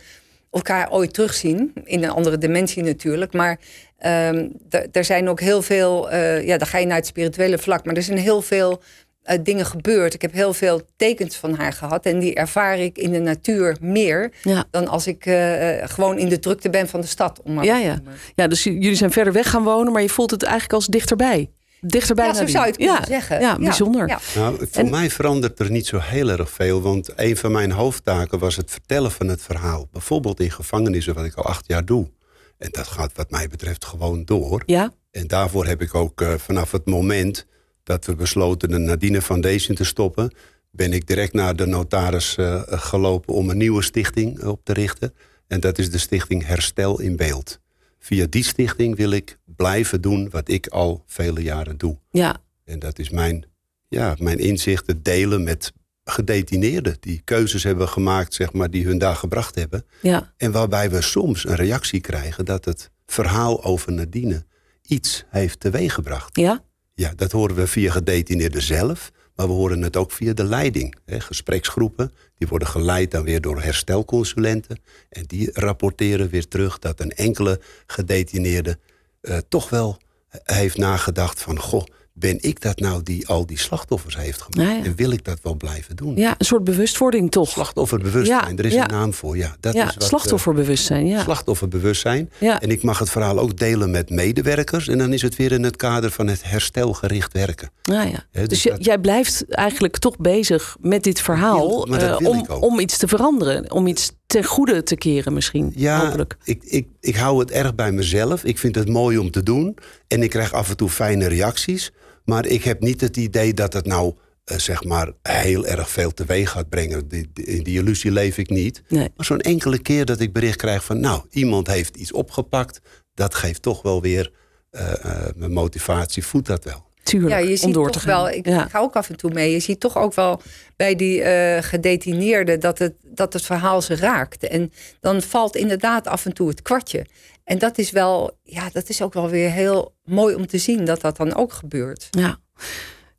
elkaar 0.50 0.92
ooit 0.92 1.14
terugzien. 1.14 1.72
In 1.84 2.04
een 2.04 2.10
andere 2.10 2.38
dimensie 2.38 2.82
natuurlijk. 2.82 3.32
Maar 3.32 3.58
um, 4.06 4.52
er 4.92 5.04
zijn 5.04 5.28
ook 5.28 5.40
heel 5.40 5.62
veel. 5.62 6.14
ja, 6.42 6.58
dan 6.58 6.66
ga 6.66 6.78
je 6.78 6.86
naar 6.86 6.96
het 6.96 7.06
spirituele 7.06 7.58
vlak. 7.58 7.84
Maar 7.84 7.94
er 7.94 8.02
zijn 8.02 8.18
heel 8.18 8.42
veel 8.42 8.82
uh, 9.26 9.38
dingen 9.42 9.66
gebeurd. 9.66 10.14
Ik 10.14 10.22
heb 10.22 10.32
heel 10.32 10.54
veel 10.54 10.80
tekens 10.96 11.36
van 11.36 11.54
haar 11.54 11.72
gehad. 11.72 12.06
En 12.06 12.18
die 12.18 12.34
ervaar 12.34 12.78
ik 12.78 12.98
in 12.98 13.12
de 13.12 13.20
natuur 13.20 13.76
meer 13.80 14.32
ja. 14.42 14.64
dan 14.70 14.88
als 14.88 15.06
ik 15.06 15.26
uh, 15.26 15.68
gewoon 15.82 16.18
in 16.18 16.28
de 16.28 16.38
drukte 16.38 16.70
ben 16.70 16.88
van 16.88 17.00
de 17.00 17.06
stad. 17.06 17.40
Om 17.42 17.54
maar 17.54 17.64
ja, 17.64 17.78
ja. 17.78 18.00
ja, 18.34 18.46
dus 18.46 18.62
jullie 18.62 18.94
zijn 18.94 19.12
verder 19.12 19.32
weg 19.32 19.50
gaan 19.50 19.64
wonen, 19.64 19.92
maar 19.92 20.02
je 20.02 20.08
voelt 20.08 20.30
het 20.30 20.42
eigenlijk 20.42 20.72
als 20.72 20.86
dichterbij. 20.86 21.50
Dichterbij 21.80 22.26
ja, 22.26 22.34
zo 22.34 22.46
zou 22.46 22.64
je 22.64 22.70
het 22.70 22.76
kunnen 22.76 22.96
ja, 22.96 23.04
zeggen. 23.06 23.40
Ja, 23.40 23.58
bijzonder. 23.58 24.08
Ja. 24.08 24.18
Nou, 24.34 24.56
voor 24.56 24.84
en... 24.84 24.90
mij 24.90 25.10
verandert 25.10 25.58
er 25.58 25.70
niet 25.70 25.86
zo 25.86 25.98
heel 25.98 26.28
erg 26.28 26.50
veel. 26.50 26.82
Want 26.82 27.10
een 27.16 27.36
van 27.36 27.52
mijn 27.52 27.70
hoofdtaken 27.70 28.38
was 28.38 28.56
het 28.56 28.70
vertellen 28.70 29.10
van 29.10 29.28
het 29.28 29.42
verhaal. 29.42 29.88
Bijvoorbeeld 29.92 30.40
in 30.40 30.50
gevangenissen, 30.50 31.14
wat 31.14 31.24
ik 31.24 31.34
al 31.34 31.44
acht 31.44 31.64
jaar 31.66 31.84
doe. 31.84 32.10
En 32.58 32.68
dat 32.70 32.86
gaat 32.86 33.12
wat 33.14 33.30
mij 33.30 33.48
betreft 33.48 33.84
gewoon 33.84 34.24
door. 34.24 34.62
Ja. 34.66 34.92
En 35.10 35.26
daarvoor 35.26 35.66
heb 35.66 35.82
ik 35.82 35.94
ook 35.94 36.20
uh, 36.20 36.34
vanaf 36.34 36.72
het 36.72 36.86
moment 36.86 37.46
dat 37.86 38.04
we 38.04 38.14
besloten 38.14 38.68
de 38.68 38.78
Nadine 38.78 39.22
Foundation 39.22 39.76
te 39.76 39.84
stoppen... 39.84 40.32
ben 40.70 40.92
ik 40.92 41.06
direct 41.06 41.32
naar 41.32 41.56
de 41.56 41.66
notaris 41.66 42.36
uh, 42.36 42.62
gelopen 42.66 43.34
om 43.34 43.50
een 43.50 43.56
nieuwe 43.56 43.82
stichting 43.82 44.44
op 44.44 44.60
te 44.64 44.72
richten. 44.72 45.14
En 45.46 45.60
dat 45.60 45.78
is 45.78 45.90
de 45.90 45.98
stichting 45.98 46.46
Herstel 46.46 47.00
in 47.00 47.16
Beeld. 47.16 47.60
Via 47.98 48.26
die 48.30 48.44
stichting 48.44 48.96
wil 48.96 49.10
ik 49.10 49.38
blijven 49.44 50.00
doen 50.00 50.30
wat 50.30 50.48
ik 50.48 50.66
al 50.66 51.02
vele 51.06 51.42
jaren 51.42 51.78
doe. 51.78 51.98
Ja. 52.10 52.36
En 52.64 52.78
dat 52.78 52.98
is 52.98 53.10
mijn, 53.10 53.46
ja, 53.88 54.14
mijn 54.18 54.38
inzichten 54.38 55.02
delen 55.02 55.42
met 55.42 55.72
gedetineerden... 56.04 56.96
die 57.00 57.20
keuzes 57.24 57.62
hebben 57.62 57.88
gemaakt, 57.88 58.34
zeg 58.34 58.52
maar, 58.52 58.70
die 58.70 58.84
hun 58.84 58.98
daar 58.98 59.16
gebracht 59.16 59.54
hebben. 59.54 59.84
Ja. 60.02 60.32
En 60.36 60.52
waarbij 60.52 60.90
we 60.90 61.02
soms 61.02 61.46
een 61.46 61.56
reactie 61.56 62.00
krijgen... 62.00 62.44
dat 62.44 62.64
het 62.64 62.90
verhaal 63.06 63.64
over 63.64 63.92
Nadine 63.92 64.44
iets 64.82 65.24
heeft 65.28 65.60
teweeggebracht. 65.60 66.36
Ja? 66.36 66.64
Ja, 66.98 67.12
dat 67.16 67.32
horen 67.32 67.56
we 67.56 67.66
via 67.66 67.92
gedetineerden 67.92 68.62
zelf. 68.62 69.12
Maar 69.34 69.46
we 69.46 69.52
horen 69.52 69.82
het 69.82 69.96
ook 69.96 70.12
via 70.12 70.32
de 70.32 70.44
leiding. 70.44 70.96
Hè, 71.04 71.20
gespreksgroepen, 71.20 72.12
die 72.38 72.48
worden 72.48 72.68
geleid 72.68 73.10
dan 73.10 73.24
weer 73.24 73.40
door 73.40 73.62
herstelconsulenten. 73.62 74.80
En 75.08 75.24
die 75.26 75.50
rapporteren 75.52 76.28
weer 76.28 76.48
terug 76.48 76.78
dat 76.78 77.00
een 77.00 77.10
enkele 77.10 77.60
gedetineerde 77.86 78.78
uh, 79.22 79.38
toch 79.48 79.70
wel 79.70 79.98
heeft 80.42 80.76
nagedacht 80.76 81.42
van... 81.42 81.58
goh, 81.60 81.84
ben 82.18 82.38
ik 82.40 82.60
dat 82.60 82.78
nou 82.78 83.02
die 83.02 83.28
al 83.28 83.46
die 83.46 83.58
slachtoffers 83.58 84.16
heeft 84.16 84.42
gemaakt? 84.42 84.70
Ja, 84.70 84.76
ja. 84.76 84.84
En 84.84 84.94
wil 84.96 85.10
ik 85.10 85.24
dat 85.24 85.38
wel 85.42 85.54
blijven 85.54 85.96
doen? 85.96 86.16
Ja, 86.16 86.34
een 86.38 86.44
soort 86.44 86.64
bewustwording 86.64 87.30
toch? 87.30 87.48
Slachtofferbewustzijn, 87.48 88.50
ja, 88.50 88.56
er 88.56 88.64
is 88.64 88.74
een 88.74 88.86
naam 88.86 89.14
voor. 89.14 89.36
Ja, 89.36 89.56
dat 89.60 89.74
is 89.74 89.84
wat, 89.84 89.94
slachtofferbewustzijn. 89.98 91.06
Ja. 91.06 91.22
Slachtofferbewustzijn. 91.22 92.30
En 92.38 92.70
ik 92.70 92.82
mag 92.82 92.98
het 92.98 93.10
verhaal 93.10 93.38
ook 93.38 93.58
delen 93.58 93.90
met 93.90 94.10
medewerkers. 94.10 94.88
En 94.88 94.98
dan 94.98 95.12
is 95.12 95.22
het 95.22 95.36
weer 95.36 95.52
in 95.52 95.62
het 95.62 95.76
kader 95.76 96.10
van 96.10 96.26
het 96.26 96.40
herstelgericht 96.44 97.32
werken. 97.32 97.70
Ja. 97.82 98.24
dus, 98.32 98.48
dus 98.48 98.62
dat... 98.62 98.84
jij 98.84 98.98
blijft 98.98 99.44
eigenlijk 99.48 99.98
toch 99.98 100.16
bezig 100.16 100.76
met 100.80 101.02
dit 101.02 101.20
verhaal... 101.20 101.88
Uh, 101.88 102.16
om, 102.22 102.46
om 102.60 102.80
iets 102.80 102.98
te 102.98 103.08
veranderen, 103.08 103.72
om 103.72 103.86
iets 103.86 104.12
ten 104.26 104.44
goede 104.44 104.82
te 104.82 104.96
keren 104.96 105.32
misschien. 105.32 105.72
Ja, 105.76 106.04
hopelijk. 106.04 106.36
Ik, 106.44 106.62
ik, 106.64 106.86
ik 107.00 107.16
hou 107.16 107.38
het 107.38 107.50
erg 107.50 107.74
bij 107.74 107.92
mezelf. 107.92 108.44
Ik 108.44 108.58
vind 108.58 108.74
het 108.74 108.88
mooi 108.88 109.18
om 109.18 109.30
te 109.30 109.42
doen. 109.42 109.76
En 110.08 110.22
ik 110.22 110.30
krijg 110.30 110.52
af 110.52 110.70
en 110.70 110.76
toe 110.76 110.88
fijne 110.88 111.26
reacties. 111.26 111.92
Maar 112.26 112.46
ik 112.46 112.64
heb 112.64 112.80
niet 112.80 113.00
het 113.00 113.16
idee 113.16 113.54
dat 113.54 113.72
het 113.72 113.86
nou 113.86 114.14
eh, 114.44 114.58
zeg 114.58 114.84
maar 114.84 115.12
heel 115.22 115.66
erg 115.66 115.90
veel 115.90 116.14
teweeg 116.14 116.50
gaat 116.50 116.68
brengen. 116.68 117.08
Die, 117.08 117.30
die, 117.32 117.44
in 117.44 117.62
die 117.62 117.78
illusie 117.78 118.10
leef 118.10 118.38
ik 118.38 118.50
niet. 118.50 118.82
Nee. 118.88 119.08
Maar 119.16 119.26
zo'n 119.26 119.40
enkele 119.40 119.78
keer 119.78 120.04
dat 120.04 120.20
ik 120.20 120.32
bericht 120.32 120.56
krijg 120.56 120.84
van... 120.84 121.00
nou, 121.00 121.24
iemand 121.30 121.66
heeft 121.66 121.96
iets 121.96 122.12
opgepakt. 122.12 122.80
Dat 123.14 123.34
geeft 123.34 123.62
toch 123.62 123.82
wel 123.82 124.00
weer 124.02 124.32
eh, 124.70 125.04
eh, 125.04 125.34
mijn 125.36 125.52
motivatie. 125.52 126.24
Voedt 126.24 126.46
dat 126.46 126.64
wel. 126.64 126.85
Tuurlijk, 127.06 127.32
Ja, 127.32 127.38
je 127.38 127.50
om 127.50 127.56
ziet 127.56 127.74
door 127.74 127.90
toch 127.90 128.02
te 128.02 128.08
gaan. 128.08 128.22
wel, 128.22 128.30
ik, 128.30 128.46
ja. 128.46 128.64
ik 128.64 128.70
ga 128.70 128.78
ook 128.78 128.96
af 128.96 129.08
en 129.10 129.16
toe 129.16 129.30
mee. 129.32 129.52
Je 129.52 129.60
ziet 129.60 129.80
toch 129.80 129.96
ook 129.96 130.14
wel 130.14 130.40
bij 130.76 130.94
die 130.94 131.22
eh 131.22 131.62
gedetineerden 131.62 132.60
dat 132.60 132.78
het, 132.78 132.94
dat 133.02 133.32
het 133.32 133.42
verhaal 133.42 133.82
ze 133.82 133.96
raakt. 133.96 134.46
En 134.48 134.72
dan 135.00 135.22
valt 135.22 135.56
inderdaad 135.56 136.06
af 136.06 136.24
en 136.26 136.32
toe 136.32 136.48
het 136.48 136.62
kwartje. 136.62 137.06
En 137.44 137.58
dat 137.58 137.78
is 137.78 137.90
wel, 137.90 138.38
ja, 138.42 138.70
dat 138.72 138.88
is 138.88 139.02
ook 139.02 139.14
wel 139.14 139.28
weer 139.28 139.50
heel 139.50 139.94
mooi 140.04 140.34
om 140.34 140.46
te 140.46 140.58
zien 140.58 140.84
dat 140.84 141.00
dat 141.00 141.16
dan 141.16 141.34
ook 141.34 141.52
gebeurt. 141.52 142.08
Ja. 142.10 142.38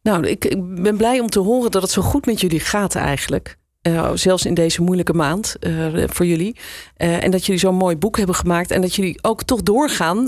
Nou, 0.01 0.27
ik, 0.27 0.45
ik 0.45 0.81
ben 0.81 0.97
blij 0.97 1.19
om 1.19 1.29
te 1.29 1.39
horen 1.39 1.71
dat 1.71 1.81
het 1.81 1.91
zo 1.91 2.01
goed 2.01 2.25
met 2.25 2.41
jullie 2.41 2.59
gaat 2.59 2.95
eigenlijk. 2.95 3.57
Eh, 3.87 4.11
zelfs 4.13 4.45
in 4.45 4.53
deze 4.53 4.81
moeilijke 4.81 5.13
maand 5.13 5.55
eh, 5.59 5.73
voor 6.07 6.25
jullie. 6.25 6.55
Eh, 6.95 7.23
en 7.23 7.31
dat 7.31 7.45
jullie 7.45 7.61
zo'n 7.61 7.75
mooi 7.75 7.95
boek 7.95 8.17
hebben 8.17 8.35
gemaakt. 8.35 8.71
En 8.71 8.81
dat 8.81 8.95
jullie 8.95 9.19
ook 9.21 9.43
toch 9.43 9.63
doorgaan 9.63 10.27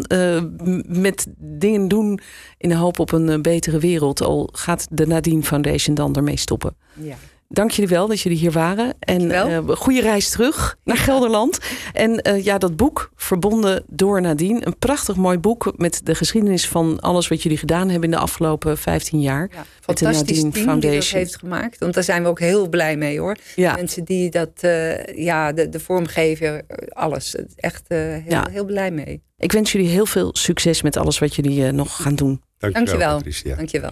met 0.88 1.28
dingen 1.38 1.88
doen 1.88 2.20
in 2.58 2.70
de 2.70 2.76
hoop 2.76 3.00
op 3.00 3.12
een 3.12 3.42
betere 3.42 3.80
wereld. 3.80 4.22
Al 4.22 4.50
gaat 4.52 4.88
de 4.92 5.08
Nadine 5.08 5.44
Foundation 5.44 5.96
dan 5.96 6.16
ermee 6.16 6.38
stoppen. 6.38 6.76
Ja. 6.94 7.16
Dank 7.52 7.72
jullie 7.72 7.90
wel 7.90 8.08
dat 8.08 8.20
jullie 8.22 8.38
hier 8.38 8.52
waren. 8.52 8.94
En 9.00 9.28
Dankjewel. 9.28 9.70
eh 9.72 9.78
goede 9.78 10.02
reis 10.02 10.30
terug 10.30 10.76
naar 10.84 10.98
Gelderland. 10.98 11.60
En 11.94 12.22
eh, 12.22 12.44
ja, 12.44 12.58
dat 12.58 12.76
boek, 12.76 13.12
Verbonden 13.16 13.84
door 13.88 14.22
Nadine. 14.22 14.66
Een 14.66 14.78
prachtig 14.78 15.16
mooi 15.16 15.38
boek 15.38 15.74
met 15.78 16.02
de 16.04 16.16
geschiedenis 16.16 16.68
van 16.68 17.00
alles 17.00 17.28
wat 17.28 17.44
jullie 17.44 17.58
gedaan 17.58 17.90
hebben 17.90 18.10
in 18.10 18.16
de 18.16 18.22
afgelopen 18.22 18.78
15 18.78 19.22
jaar. 19.22 19.50
Ja, 19.54 19.62
de 19.62 19.68
fantastisch 19.82 20.18
Nadine 20.18 20.42
team 20.42 20.52
die 20.52 20.64
dat 20.64 20.64
Foundation. 20.82 21.20
heeft 21.20 21.38
gemaakt. 21.38 21.78
Want 21.80 21.94
daar 21.94 22.04
zijn 22.04 22.24
we 22.24 22.30
ook 22.30 22.40
heel 22.40 22.70
blij 22.70 22.98
mee 22.98 23.20
hoor. 23.20 23.36
Ja. 23.56 23.76
Mensen 23.76 24.04
die 24.04 24.30
dat, 24.30 24.52
eh, 24.60 25.06
ja, 25.18 25.52
de, 25.54 25.70
de 25.70 25.80
vormgever, 25.80 26.62
alles. 26.90 27.36
Echt 27.56 27.84
heel, 27.88 28.22
Ja. 28.28 28.48
heel 28.52 28.66
blij 28.66 28.92
mee. 28.92 29.22
Ik 29.38 29.52
wens 29.52 29.72
jullie 29.72 29.88
heel 29.88 30.06
veel 30.06 30.30
succes 30.36 30.82
met 30.82 30.98
alles 30.98 31.20
wat 31.20 31.36
jullie 31.36 31.72
nog 31.72 32.02
gaan 32.02 32.16
doen. 32.16 32.42
Dankjewel. 32.58 33.16
Patricia. 33.16 33.56
Dankjewel. 33.56 33.92